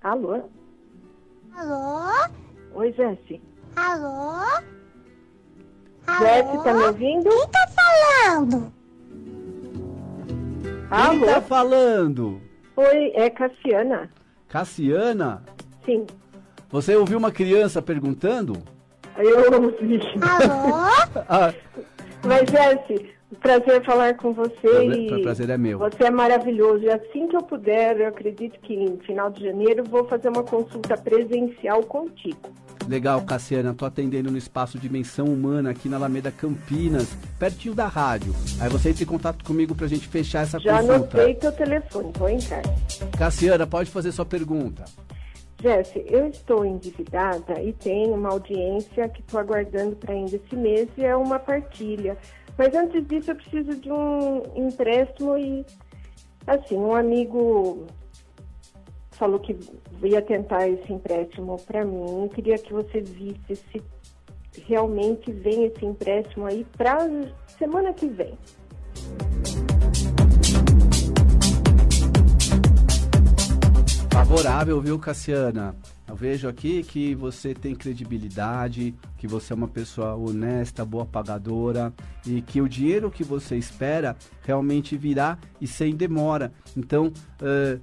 [0.03, 0.49] Alô?
[1.55, 2.29] Alô?
[2.75, 3.41] Oi, Jesse.
[3.75, 4.61] Alô?
[6.19, 7.29] Jesse, tá me ouvindo?
[7.29, 8.78] Quem tá falando?
[10.89, 12.41] Quem tá falando?
[12.75, 14.09] Oi, é Cassiana.
[14.47, 15.43] Cassiana,
[15.85, 16.05] Sim,
[16.71, 18.53] você ouviu uma criança perguntando?
[19.17, 19.99] eu ouvi.
[20.21, 20.73] Alô?
[21.27, 21.53] Ah,
[22.25, 25.77] Mas, Jesse, prazer falar com você Prazer- prazer é meu.
[25.79, 26.83] você é maravilhoso.
[26.83, 30.43] E assim que eu puder, eu acredito que em final de janeiro, vou fazer uma
[30.43, 32.49] consulta presencial contigo.
[32.89, 38.33] Legal, Cassiana, tô atendendo no espaço Dimensão Humana aqui na Alameda Campinas, pertinho da rádio.
[38.59, 40.95] Aí você entra em contato comigo pra gente fechar essa Já consulta.
[40.95, 42.63] anotei teu telefone, vou entrar.
[43.17, 44.83] Cassiana, pode fazer sua pergunta.
[45.61, 50.87] Jesse, eu estou endividada e tenho uma audiência que estou aguardando para ainda esse mês
[50.97, 52.17] e é uma partilha.
[52.57, 55.65] Mas antes disso eu preciso de um empréstimo e,
[56.47, 57.85] assim, um amigo
[59.19, 59.55] falou que
[60.01, 62.23] ia tentar esse empréstimo para mim.
[62.23, 63.83] Eu queria que você visse se
[64.65, 66.97] realmente vem esse empréstimo aí para
[67.57, 68.37] semana que vem.
[74.29, 75.75] Favorável, viu, Cassiana?
[76.07, 81.91] Eu vejo aqui que você tem credibilidade, que você é uma pessoa honesta, boa pagadora
[82.23, 86.53] e que o dinheiro que você espera realmente virá e sem demora.
[86.77, 87.11] Então,
[87.41, 87.79] eh,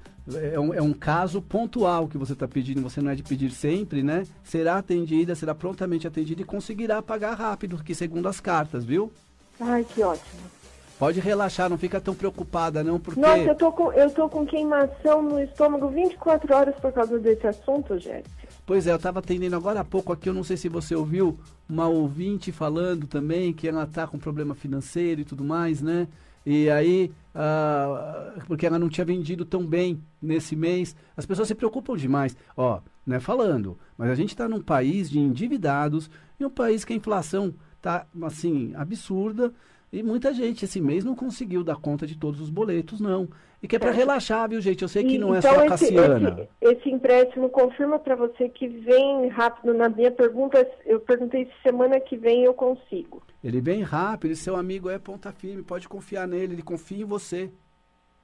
[0.52, 3.50] é, um, é um caso pontual que você está pedindo, você não é de pedir
[3.50, 4.22] sempre, né?
[4.44, 9.10] Será atendida, será prontamente atendida e conseguirá pagar rápido, que segundo as cartas, viu?
[9.58, 10.55] Ai, que ótimo.
[10.98, 13.20] Pode relaxar, não fica tão preocupada, não, porque.
[13.20, 17.46] Nossa, eu tô com, eu tô com queimação no estômago 24 horas por causa desse
[17.46, 18.24] assunto, Jesse.
[18.64, 21.38] Pois é, eu estava atendendo agora há pouco aqui, eu não sei se você ouviu,
[21.68, 26.08] uma ouvinte falando também que ela está com problema financeiro e tudo mais, né?
[26.44, 31.54] E aí, ah, porque ela não tinha vendido tão bem nesse mês, as pessoas se
[31.54, 32.36] preocupam demais.
[32.56, 36.84] Ó, não é falando, mas a gente está num país de endividados e um país
[36.84, 39.52] que a inflação tá assim, absurda.
[39.96, 43.26] E muita gente esse mês não conseguiu dar conta de todos os boletos, não.
[43.62, 44.82] E que é para relaxar, viu, gente?
[44.82, 46.48] Eu sei que não é então só a esse, Cassiana.
[46.60, 49.72] Esse, esse empréstimo confirma para você que vem rápido.
[49.72, 53.22] Na minha pergunta, eu perguntei se semana que vem eu consigo.
[53.42, 57.06] Ele vem rápido, e seu amigo é ponta firme, pode confiar nele, ele confia em
[57.06, 57.50] você.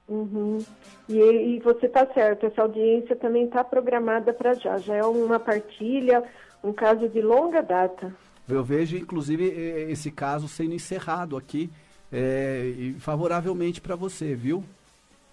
[0.07, 0.59] Uhum.
[1.09, 4.77] E, e você tá certo, essa audiência também está programada para já.
[4.77, 6.23] Já é uma partilha,
[6.63, 8.13] um caso de longa data.
[8.47, 9.45] Eu vejo, inclusive,
[9.89, 11.69] esse caso sendo encerrado aqui
[12.11, 14.63] eh, e favoravelmente para você, viu?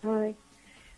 [0.05, 0.35] Ai.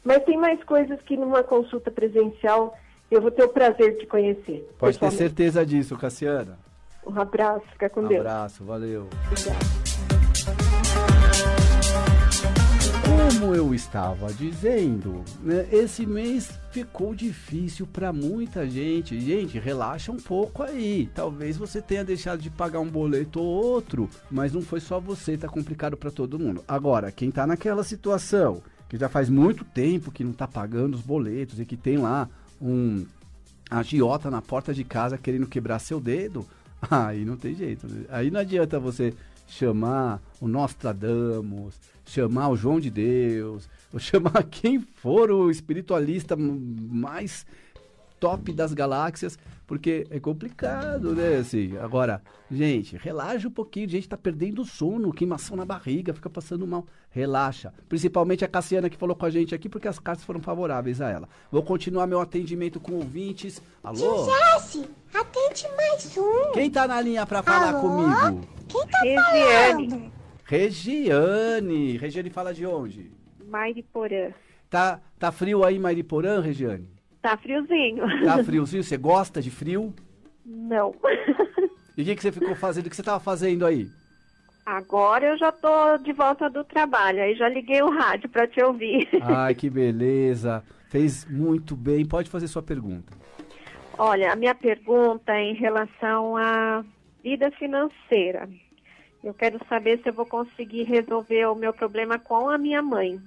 [0.04, 2.76] Mas tem mais coisas que numa consulta presencial
[3.10, 4.68] eu vou ter o prazer de conhecer.
[4.78, 6.58] Pode ter certeza disso, Cassiana.
[7.06, 8.20] Um abraço, fica com Um Deus.
[8.20, 9.08] abraço, valeu.
[9.30, 9.91] Obrigada.
[13.42, 19.20] Como eu estava dizendo, né, esse mês ficou difícil para muita gente.
[19.20, 21.10] Gente, relaxa um pouco aí.
[21.12, 25.36] Talvez você tenha deixado de pagar um boleto ou outro, mas não foi só você,
[25.36, 26.62] tá complicado para todo mundo.
[26.68, 31.02] Agora, quem tá naquela situação, que já faz muito tempo que não tá pagando os
[31.02, 32.28] boletos e que tem lá
[32.60, 33.04] um
[33.68, 36.46] agiota na porta de casa querendo quebrar seu dedo,
[36.88, 37.88] aí não tem jeito.
[38.08, 39.12] Aí não adianta você
[39.52, 47.44] chamar o Nostradamus, chamar o João de Deus, chamar quem for o espiritualista mais
[48.22, 51.38] top das galáxias, porque é complicado, né?
[51.38, 56.30] Assim, agora, gente, relaxa um pouquinho, gente tá perdendo o sono, queimação na barriga, fica
[56.30, 56.86] passando mal.
[57.10, 57.74] Relaxa.
[57.88, 61.10] Principalmente a Cassiana que falou com a gente aqui, porque as cartas foram favoráveis a
[61.10, 61.28] ela.
[61.50, 63.60] Vou continuar meu atendimento com ouvintes.
[63.82, 64.24] Alô?
[64.30, 66.52] Jesse, atende mais um.
[66.52, 67.80] Quem tá na linha pra falar Alô?
[67.80, 68.46] comigo?
[68.68, 69.90] Quem tá Regiane.
[69.90, 70.12] falando?
[70.44, 71.96] Regiane.
[71.96, 73.10] Regiane fala de onde?
[73.48, 74.30] Mairiporã.
[74.70, 76.91] Tá, tá frio aí em Mariporã, Regiane?
[77.22, 78.04] Tá friozinho.
[78.26, 78.82] Tá friozinho?
[78.82, 79.94] Você gosta de frio?
[80.44, 80.94] Não.
[81.94, 82.86] E o que, que você ficou fazendo?
[82.86, 83.86] O que você tava fazendo aí?
[84.64, 88.62] Agora eu já tô de volta do trabalho, aí já liguei o rádio para te
[88.62, 89.06] ouvir.
[89.20, 90.64] Ai, que beleza.
[90.88, 92.06] Fez muito bem.
[92.06, 93.12] Pode fazer sua pergunta.
[93.98, 96.82] Olha, a minha pergunta é em relação à
[97.22, 98.48] vida financeira.
[99.22, 103.20] Eu quero saber se eu vou conseguir resolver o meu problema com a minha mãe.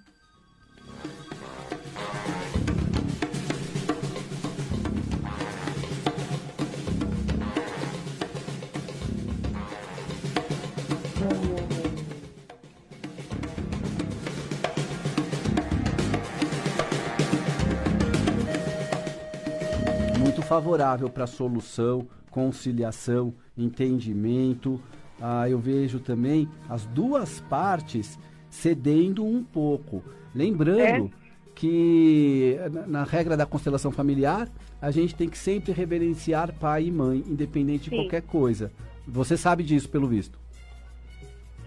[20.46, 24.80] Favorável para solução, conciliação, entendimento.
[25.20, 28.18] Ah, eu vejo também as duas partes
[28.50, 30.04] cedendo um pouco.
[30.34, 31.12] Lembrando
[31.56, 34.50] que na, regra da constelação familiar,
[34.82, 37.96] a gente tem que sempre reverenciar pai e mãe, independente de Sim.
[37.96, 38.72] qualquer coisa.
[39.08, 40.38] Você sabe disso, pelo visto.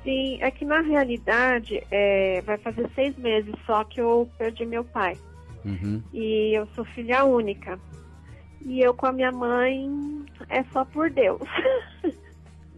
[0.05, 4.85] Sim, é que na realidade é, vai fazer seis meses só que eu perdi meu
[4.85, 5.16] pai.
[5.64, 6.03] Uhum.
[6.12, 7.79] E eu sou filha única.
[8.69, 9.89] E eu com a minha mãe
[10.49, 11.41] é só por Deus.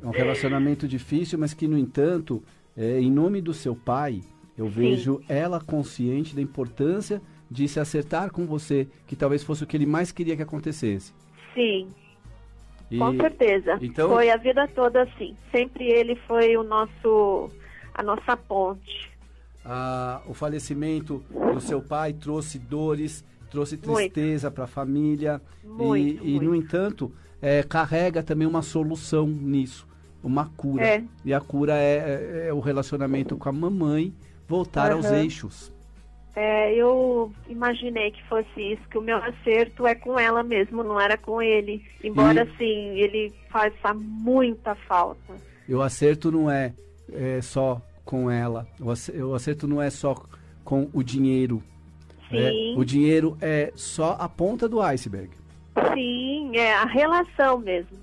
[0.02, 2.42] É um relacionamento difícil, mas que, no entanto,
[2.76, 4.22] é, em nome do seu pai,
[4.56, 7.20] eu vejo ela consciente da importância
[7.50, 11.12] de se acertar com você, que talvez fosse o que ele mais queria que acontecesse.
[11.54, 11.88] Sim,
[12.90, 13.76] E- com certeza.
[13.82, 15.34] então- Foi a vida toda assim.
[15.50, 17.50] Sempre ele foi o nosso
[17.92, 19.10] a nossa ponte.
[19.64, 21.22] Ah, o falecimento
[21.52, 27.12] do seu pai trouxe dores, trouxe tristeza para a família Muito, e, e, no entanto,
[27.42, 29.86] é, carrega também uma solução nisso,
[30.22, 30.84] uma cura.
[30.86, 31.04] É.
[31.24, 34.12] E a cura é, é- é o relacionamento com a mamãe
[34.48, 35.22] voltar aos Aham.
[35.22, 35.72] eixos.
[36.36, 40.98] É, eu imaginei que fosse isso, que o meu acerto é com ela mesmo, não
[41.00, 41.82] era com ele.
[42.04, 45.34] Embora, E- assim, ele faça muita falta.
[45.68, 46.72] E o acerto não é,
[47.12, 50.14] é só com ela, o acerto não é só
[50.64, 51.62] com o dinheiro.
[52.30, 52.50] Né?
[52.50, 52.74] Sim.
[52.76, 55.30] O dinheiro é só a ponta do iceberg.
[55.94, 57.98] Sim, é a relação mesmo.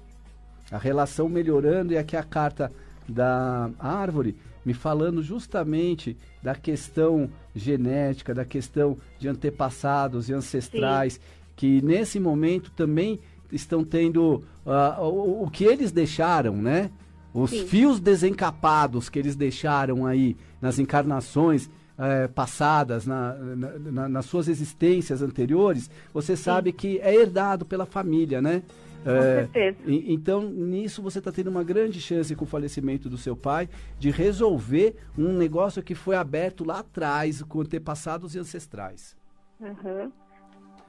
[0.71, 2.71] a relação melhorando e aqui a carta
[3.07, 11.21] da árvore me falando justamente da questão genética, da questão de antepassados e ancestrais,
[11.55, 13.17] que nesse momento também
[13.49, 16.91] estão tendo ah, o, o que eles deixaram, né?
[17.33, 17.65] Os Sim.
[17.65, 21.69] fios desencapados que eles deixaram aí nas encarnações
[21.99, 27.85] eh, passadas, na- na- na- nas suas existências anteriores, você sabe que é herdado pela
[27.85, 28.61] família, né?
[29.03, 29.77] Com Eh, certeza.
[29.85, 33.69] e- então, nisso você está tendo uma grande chance com o falecimento do seu pai
[33.97, 39.15] de resolver um negócio que foi aberto lá atrás com antepassados e ancestrais.
[39.61, 40.11] Aham.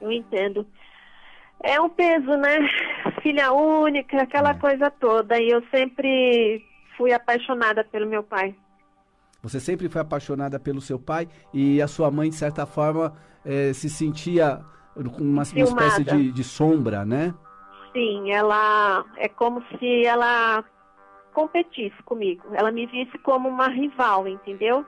[0.01, 0.65] Eu entendo.
[1.63, 2.57] É um peso, né?
[3.21, 5.39] Filha única, aquela coisa toda.
[5.39, 6.63] E eu sempre
[6.97, 8.55] fui apaixonada pelo meu pai.
[9.41, 13.13] Você sempre foi apaixonada pelo seu pai e a sua mãe, de certa forma,
[13.45, 14.61] eh, se sentia
[14.93, 17.33] com uma, uma espécie de, de sombra, né?
[17.93, 20.63] Sim, ela é como se ela
[21.33, 22.43] competisse comigo.
[22.53, 24.85] Ela me visse como uma rival, entendeu?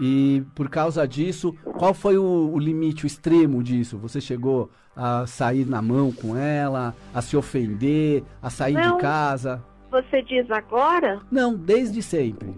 [0.00, 3.98] E por causa disso, qual foi o, o limite, o extremo disso?
[3.98, 8.96] Você chegou a sair na mão com ela, a se ofender, a sair Não.
[8.96, 9.62] de casa?
[9.90, 11.20] Você diz agora?
[11.30, 12.56] Não, desde sempre.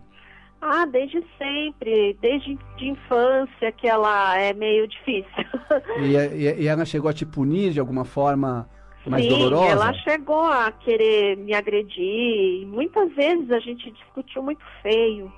[0.69, 5.27] Ah, desde sempre, desde de infância que ela é meio difícil.
[5.99, 8.69] E, e- e ela chegou a te punir de alguma forma
[9.07, 9.71] mais Sim, dolorosa?
[9.71, 12.67] ela chegou a querer me agredir.
[12.67, 15.33] Muitas vezes a gente discutiu muito feio.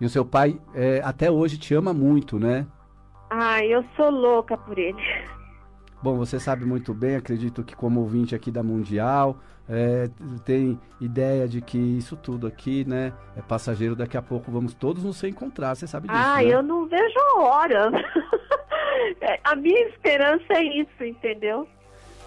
[0.00, 2.66] E o seu pai é, até hoje te ama muito, né?
[3.30, 4.96] Ah, eu sou louca por ele.
[6.02, 9.38] Bom, você sabe muito bem, acredito que como ouvinte aqui da Mundial,
[9.68, 10.08] é,
[10.44, 15.02] tem ideia de que isso tudo aqui, né, é passageiro, daqui a pouco vamos todos
[15.02, 16.44] nos encontrar, você sabe disso, ah, né?
[16.44, 17.90] eu não vejo a hora.
[19.20, 21.68] É, a minha esperança é isso, entendeu?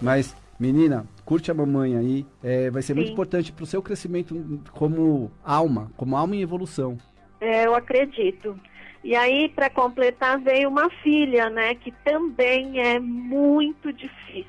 [0.02, 3.14] Mas, menina, curte a mamãe aí, é, vai ser muito Sim.
[3.14, 4.34] importante pro seu crescimento
[4.72, 6.98] como alma, como alma em evolução.
[7.42, 8.58] É, eu acredito.
[9.10, 14.46] E aí, para completar, veio uma filha, né, que também é muito difícil.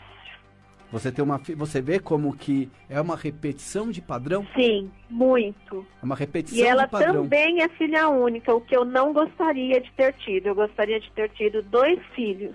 [0.92, 5.86] Você tem uma, você vê como que é uma repetição de padrão, Sim, muito.
[6.02, 7.22] é uma repetição E ela de padrão.
[7.22, 10.48] também é filha única, o que eu não gostaria de ter tido.
[10.48, 12.54] Eu gostaria de ter tido dois filhos.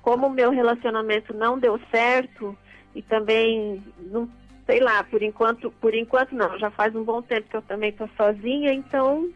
[0.00, 2.56] Como o meu relacionamento não deu certo
[2.94, 4.28] e também não
[4.66, 7.90] sei lá, por enquanto, por enquanto não, já faz um bom tempo que eu também
[7.90, 9.28] tô sozinha, então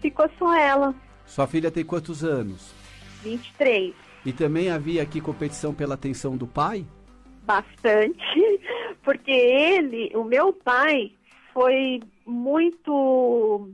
[0.00, 0.94] ficou só ela,
[1.24, 2.72] Sua filha tem quantos anos?
[3.22, 3.94] 23.
[4.24, 6.84] E também havia aqui competição pela atenção do pai?
[7.42, 8.60] bastante,
[9.04, 11.12] porque ele, o meu pai,
[11.54, 13.70] foi muito.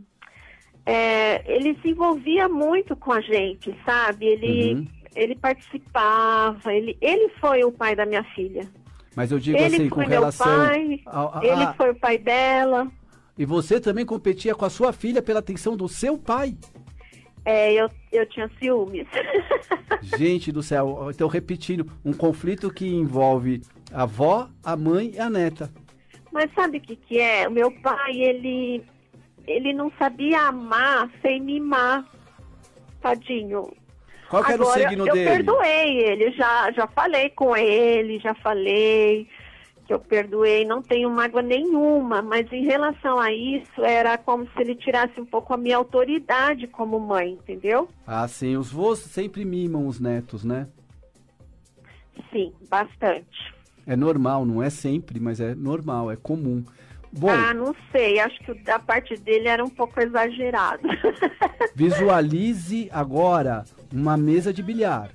[0.84, 4.26] é, ele se envolvia muito com a gente, sabe?
[4.26, 4.86] Ele, Uhum.
[5.14, 8.68] ele participava, ele, ele foi o pai da minha filha.
[9.16, 10.46] Mas eu digo ele assim, com foi meu relação.
[10.46, 12.90] pai, ao- a- ele foi o pai dela.
[13.36, 16.56] E você também competia com a sua filha pela atenção do seu pai?
[17.44, 19.06] É, eu, eu tinha ciúmes.
[20.16, 23.62] Gente do céu, então repetindo, um conflito que envolve
[23.92, 25.70] a avó, a mãe e a neta.
[26.30, 27.48] Mas sabe o que, que é?
[27.48, 28.84] O meu pai, ele,
[29.46, 32.04] ele não sabia amar sem mimar.
[33.00, 33.72] Tadinho.
[34.28, 35.28] Qual que era o signo eu dele?
[35.28, 39.28] perdoei ele, já, já falei com ele, já falei
[39.86, 44.60] que eu perdoei, não tenho mágoa nenhuma, mas em relação a isso, era como se
[44.60, 47.88] ele tirasse um pouco a minha autoridade como mãe, entendeu?
[48.06, 50.68] Ah, sim, os vôs sempre mimam os netos, né?
[52.30, 53.54] Sim, bastante.
[53.86, 56.64] É normal, não é sempre, mas é normal, é comum.
[57.12, 60.88] Bom, Ah, não sei, acho que da parte dele era um pouco exagerado.
[61.74, 65.10] visualize agora uma mesa de bilhar.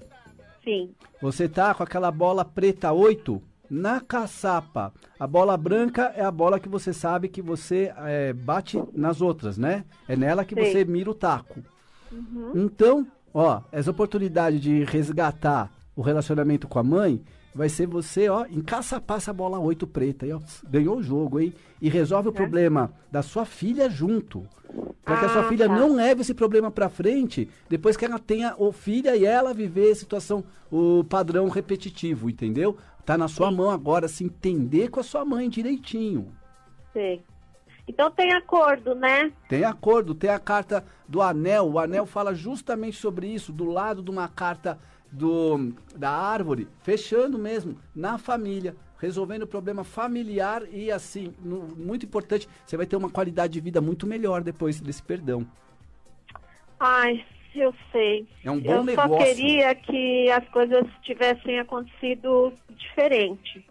[0.63, 0.91] Sim.
[1.21, 4.93] Você tá com aquela bola preta 8 na caçapa.
[5.19, 9.57] A bola branca é a bola que você sabe que você é, bate nas outras,
[9.57, 9.85] né?
[10.07, 10.71] É nela que Sei.
[10.71, 11.59] você mira o taco.
[12.11, 12.51] Uhum.
[12.55, 17.21] Então, ó, essa oportunidade de resgatar o relacionamento com a mãe
[17.53, 20.25] vai ser você, ó, encaçapar essa bola 8 preta.
[20.25, 20.39] Aí, ó,
[20.69, 21.53] ganhou o jogo, hein?
[21.81, 24.45] E resolve o problema da sua filha junto.
[25.03, 25.75] Para que a sua Ah, filha tá.
[25.75, 29.91] não leve esse problema pra frente, depois que ela tenha o filha e ela viver
[29.91, 32.77] a situação, o padrão repetitivo, entendeu?
[33.07, 36.35] Tá na sua mão agora se entender com a sua mãe direitinho.
[36.91, 37.23] Sei.
[37.87, 39.31] Então tem acordo, né?
[39.47, 41.71] Tem acordo, tem a carta do anel.
[41.71, 44.77] O anel fala justamente sobre isso, do lado de uma carta
[45.09, 52.05] do, da árvore, fechando mesmo, na família, resolvendo o problema familiar e assim, no- muito
[52.05, 55.47] importante, você vai ter uma qualidade de vida muito melhor depois desse perdão.
[56.77, 57.25] Ai,
[57.59, 58.27] eu sei.
[58.43, 59.11] É um bom eu negócio.
[59.11, 63.65] só queria que as coisas tivessem acontecido diferente.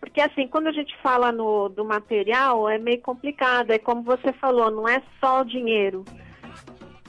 [0.00, 3.70] Porque assim, quando a gente fala no, do material, é meio complicado.
[3.70, 6.04] É como você falou, não é só o dinheiro.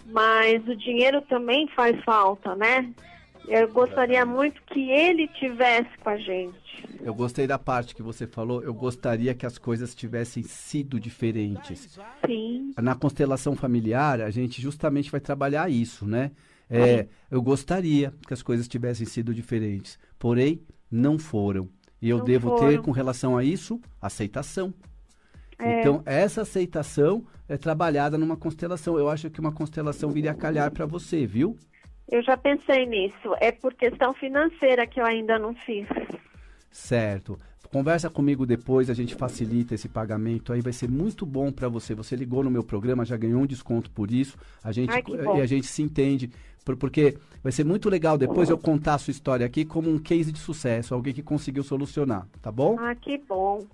[0.05, 2.93] Mas o dinheiro também faz falta, né?
[3.47, 6.63] Eu gostaria muito que ele tivesse com a gente.
[7.01, 11.99] Eu gostei da parte que você falou, eu gostaria que as coisas tivessem sido diferentes.
[12.25, 12.71] Sim.
[12.81, 16.31] Na constelação familiar, a gente justamente vai trabalhar isso, né?
[16.69, 21.69] É, eu gostaria que as coisas tivessem sido diferentes, porém, não foram.
[22.01, 22.83] E eu Não devo ter, foram.
[22.83, 24.73] com relação a isso, aceitação.
[25.59, 25.79] É.
[25.79, 28.97] Então, essa aceitação é trabalhada numa constelação.
[28.97, 31.57] Eu acho que uma constelação viria a calhar para você, viu?
[32.11, 33.35] Eu já pensei nisso.
[33.39, 35.87] É por questão financeira que eu ainda não fiz.
[36.71, 37.39] Certo.
[37.71, 41.95] Conversa comigo depois, a gente facilita esse pagamento aí, vai ser muito bom para você.
[41.95, 44.37] Você ligou no meu programa, já ganhou um desconto por isso.
[44.63, 45.03] A gente Ai,
[45.37, 46.29] e a gente se entende,
[46.63, 49.97] por- porque vai ser muito legal depois eu contar a sua história aqui como um
[49.97, 52.77] case de sucesso, alguém que conseguiu solucionar, tá bom?
[52.79, 53.65] Ah, que bom.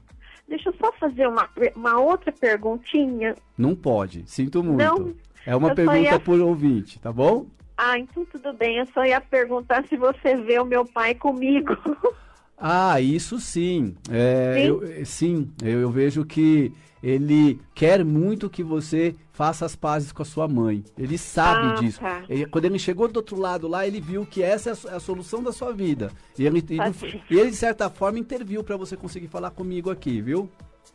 [0.47, 3.35] Deixa eu só fazer uma, uma outra perguntinha.
[3.57, 4.81] Não pode, sinto muito.
[4.81, 5.13] Não,
[5.45, 7.47] é uma pergunta ia- por ouvinte, tá bom?
[7.81, 8.77] Ah, então tudo bem.
[8.77, 11.75] Eu só ia perguntar se você vê o meu pai comigo.
[12.61, 13.95] Ah, isso sim.
[14.11, 14.67] É, Sim?
[14.67, 20.11] eu, eh, sim, eu, eu vejo que ele quer muito que você faça as pazes
[20.11, 20.83] com a sua mãe.
[20.97, 22.01] Ele sabe Ah, disso.
[22.01, 22.21] tá.
[22.27, 24.95] Ele- quando ele chegou do outro lado lá, ele viu que essa é a, é
[24.97, 26.11] a solução da sua vida.
[26.37, 27.23] E ele, e não foi- Tadinho.
[27.31, 30.49] e ele, de certa forma, interviu para você conseguir falar comigo aqui, viu?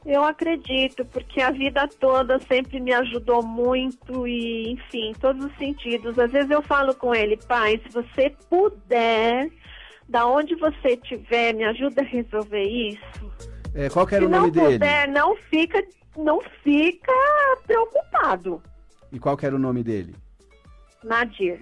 [0.05, 5.57] Eu acredito, porque a vida toda sempre me ajudou muito e, enfim, em todos os
[5.57, 6.18] sentidos.
[6.18, 9.51] Às vezes eu falo com ele, pai, se você puder,
[10.09, 13.32] da onde você estiver, me ajuda a resolver isso.
[13.74, 14.72] É, qual que era se o nome não dele?
[14.74, 15.82] puder, não fica,
[16.16, 17.12] não fica
[17.66, 18.62] preocupado.
[19.11, 20.14] E qual que era o nome dele?
[21.03, 21.61] Nadir.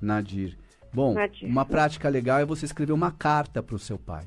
[0.00, 0.56] Nadir.
[0.92, 1.48] Bom, Nadir.
[1.48, 4.24] uma prática legal é você escrever uma carta para o seu pai.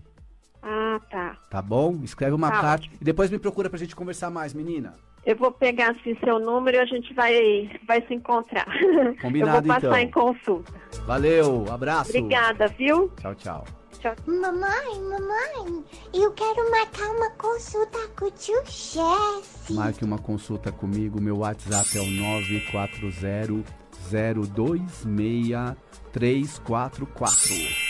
[0.61, 1.26] Ah, tá.
[1.49, 1.99] Tá bom?
[2.03, 2.97] Escreve uma tá carta ótimo.
[2.99, 4.95] e depois me procura pra gente conversar mais, menina.
[5.25, 8.65] Eu vou pegar assim seu número e a gente vai, vai se encontrar.
[9.21, 9.55] Combinado, então.
[9.55, 9.97] Eu vou passar então.
[9.97, 10.73] em consulta.
[11.05, 12.09] Valeu, abraço.
[12.11, 13.11] Obrigada, viu?
[13.19, 13.65] Tchau, tchau.
[13.99, 14.15] Tchau.
[14.25, 15.83] Mamãe, mamãe,
[16.13, 19.73] eu quero marcar uma consulta com o tio Jesse.
[19.73, 23.65] Marque uma consulta comigo, meu WhatsApp é o 940
[24.09, 25.75] 026
[26.13, 27.86] 344.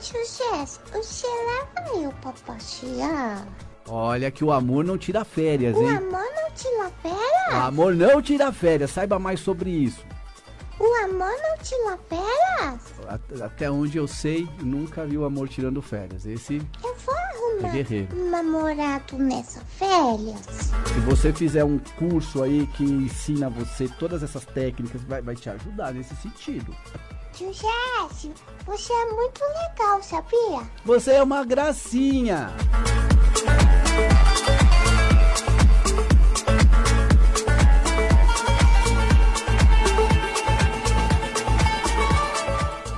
[0.00, 3.46] O você leva é eu pra passear?
[3.86, 5.92] Olha que o amor não tira férias, o hein?
[5.92, 7.52] O amor não tira férias?
[7.52, 10.02] O amor não tira férias, saiba mais sobre isso.
[10.78, 13.42] O amor não tira férias?
[13.42, 16.24] Até onde eu sei, nunca vi o amor tirando férias.
[16.24, 16.62] Esse.
[16.82, 18.16] Eu vou arrumar é guerreiro.
[18.16, 20.72] um namorado nessa férias.
[20.86, 25.50] Se você fizer um curso aí que ensina você todas essas técnicas, vai, vai te
[25.50, 26.74] ajudar nesse sentido.
[27.32, 28.32] Tio Jesse,
[28.66, 30.70] você é muito legal, sabia?
[30.84, 32.50] Você é uma gracinha.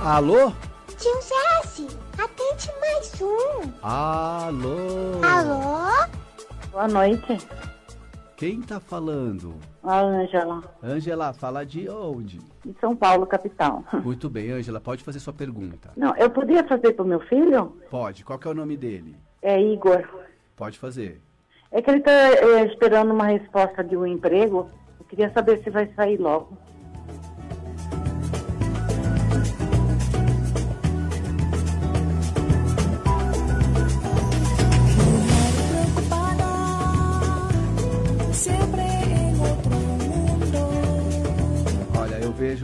[0.01, 0.51] Alô?
[0.97, 3.71] Tio Jesse, atende mais um.
[3.81, 5.21] Alô?
[5.23, 6.07] Alô?
[6.71, 7.37] Boa noite,
[8.35, 9.55] Quem tá falando?
[9.83, 12.39] A Ângela, Ângela, fala de onde?
[12.63, 13.83] de São Paulo, capital.
[14.03, 15.91] Muito bem, Ângela, pode fazer sua pergunta.
[15.97, 17.77] Não, eu podia fazer para o meu filho?
[17.89, 18.23] Pode.
[18.23, 19.15] Qual que é o nome dele?
[19.41, 20.07] É Igor.
[20.55, 21.21] Pode fazer.
[21.71, 22.11] É que ele está
[22.65, 24.69] esperando uma resposta de um emprego.
[24.99, 26.57] Eu queria saber se vai sair logo.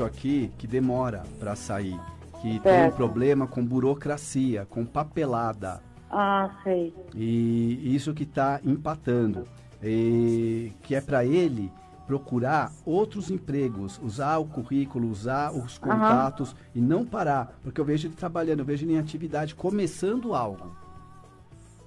[0.10, 1.98] Aqui que demora para sair.
[2.42, 2.96] que tem um Certo.
[2.96, 5.82] problema com burocracia, com papelada.
[6.10, 6.94] Ah, sei.
[7.14, 9.46] E isso que está empatando.
[9.84, 11.70] E que é para ele
[12.08, 17.60] procurar outros empregos, usar o currículo, usar os contatos e não parar.
[17.62, 20.72] Porque eu vejo ele trabalhando, eu vejo ele em atividade, começando algo.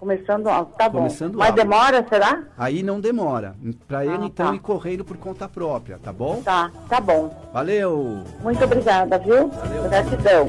[0.06, 0.46] Começando,
[0.76, 0.98] tá bom.
[0.98, 1.62] Começando Mas algo.
[1.62, 2.42] demora, será?
[2.58, 3.54] Aí não demora.
[3.86, 4.54] Para ele, Ah, então, tá.
[4.56, 6.42] ir correndo por conta própria, tá bom?
[6.42, 7.30] Tá, tá bom.
[7.52, 8.24] Valeu!
[8.42, 9.48] Muito obrigada, viu?
[9.88, 10.48] Gratidão.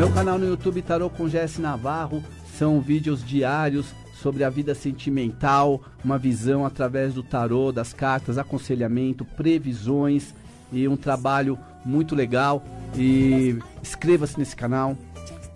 [0.00, 2.24] Meu canal no YouTube Tarô com Jesse Navarro
[2.56, 9.26] são vídeos diários sobre a vida sentimental, uma visão através do tarô, das cartas, aconselhamento,
[9.26, 10.34] previsões
[10.72, 12.64] e um trabalho muito legal.
[12.96, 14.96] E inscreva-se nesse canal,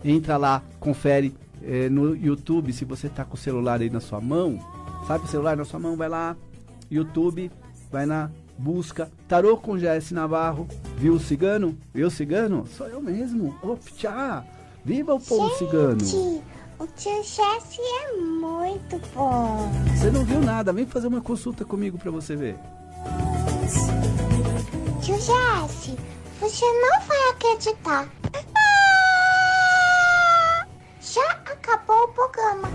[0.04, 4.20] entra lá, confere eh, no YouTube se você está com o celular aí na sua
[4.20, 4.58] mão.
[5.06, 5.96] Sabe o celular na sua mão?
[5.96, 6.36] Vai lá,
[6.90, 7.50] YouTube,
[7.90, 10.66] vai na busca Tarô com Jesse Navarro.
[10.96, 11.76] Viu o cigano?
[11.92, 12.66] Viu o cigano?
[12.66, 13.56] Sou eu mesmo.
[13.62, 14.44] Optcha!
[14.84, 16.04] Viva o povo cigano!
[16.04, 16.42] Gente,
[16.78, 19.70] o tio Jesse é muito bom.
[19.96, 22.56] Você não viu nada, vem fazer uma consulta comigo pra você ver.
[25.00, 25.96] Tio Jesse,
[26.40, 28.08] você não vai acreditar.
[28.56, 30.66] Ah!
[31.00, 32.68] Já acabou o programa.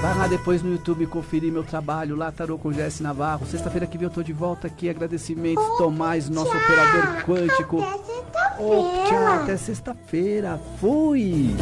[0.00, 3.46] Vai lá depois no YouTube conferir meu trabalho lá, Tarô com Jesse Navarro.
[3.46, 4.88] Sexta-feira que vem eu tô de volta aqui.
[4.88, 6.60] Agradecimentos, Tomás, nosso Tchau.
[6.60, 7.80] operador quântico.
[7.82, 9.42] Até Ô, tchau, sexta-feira.
[9.42, 10.60] até sexta-feira.
[10.80, 11.56] Fui!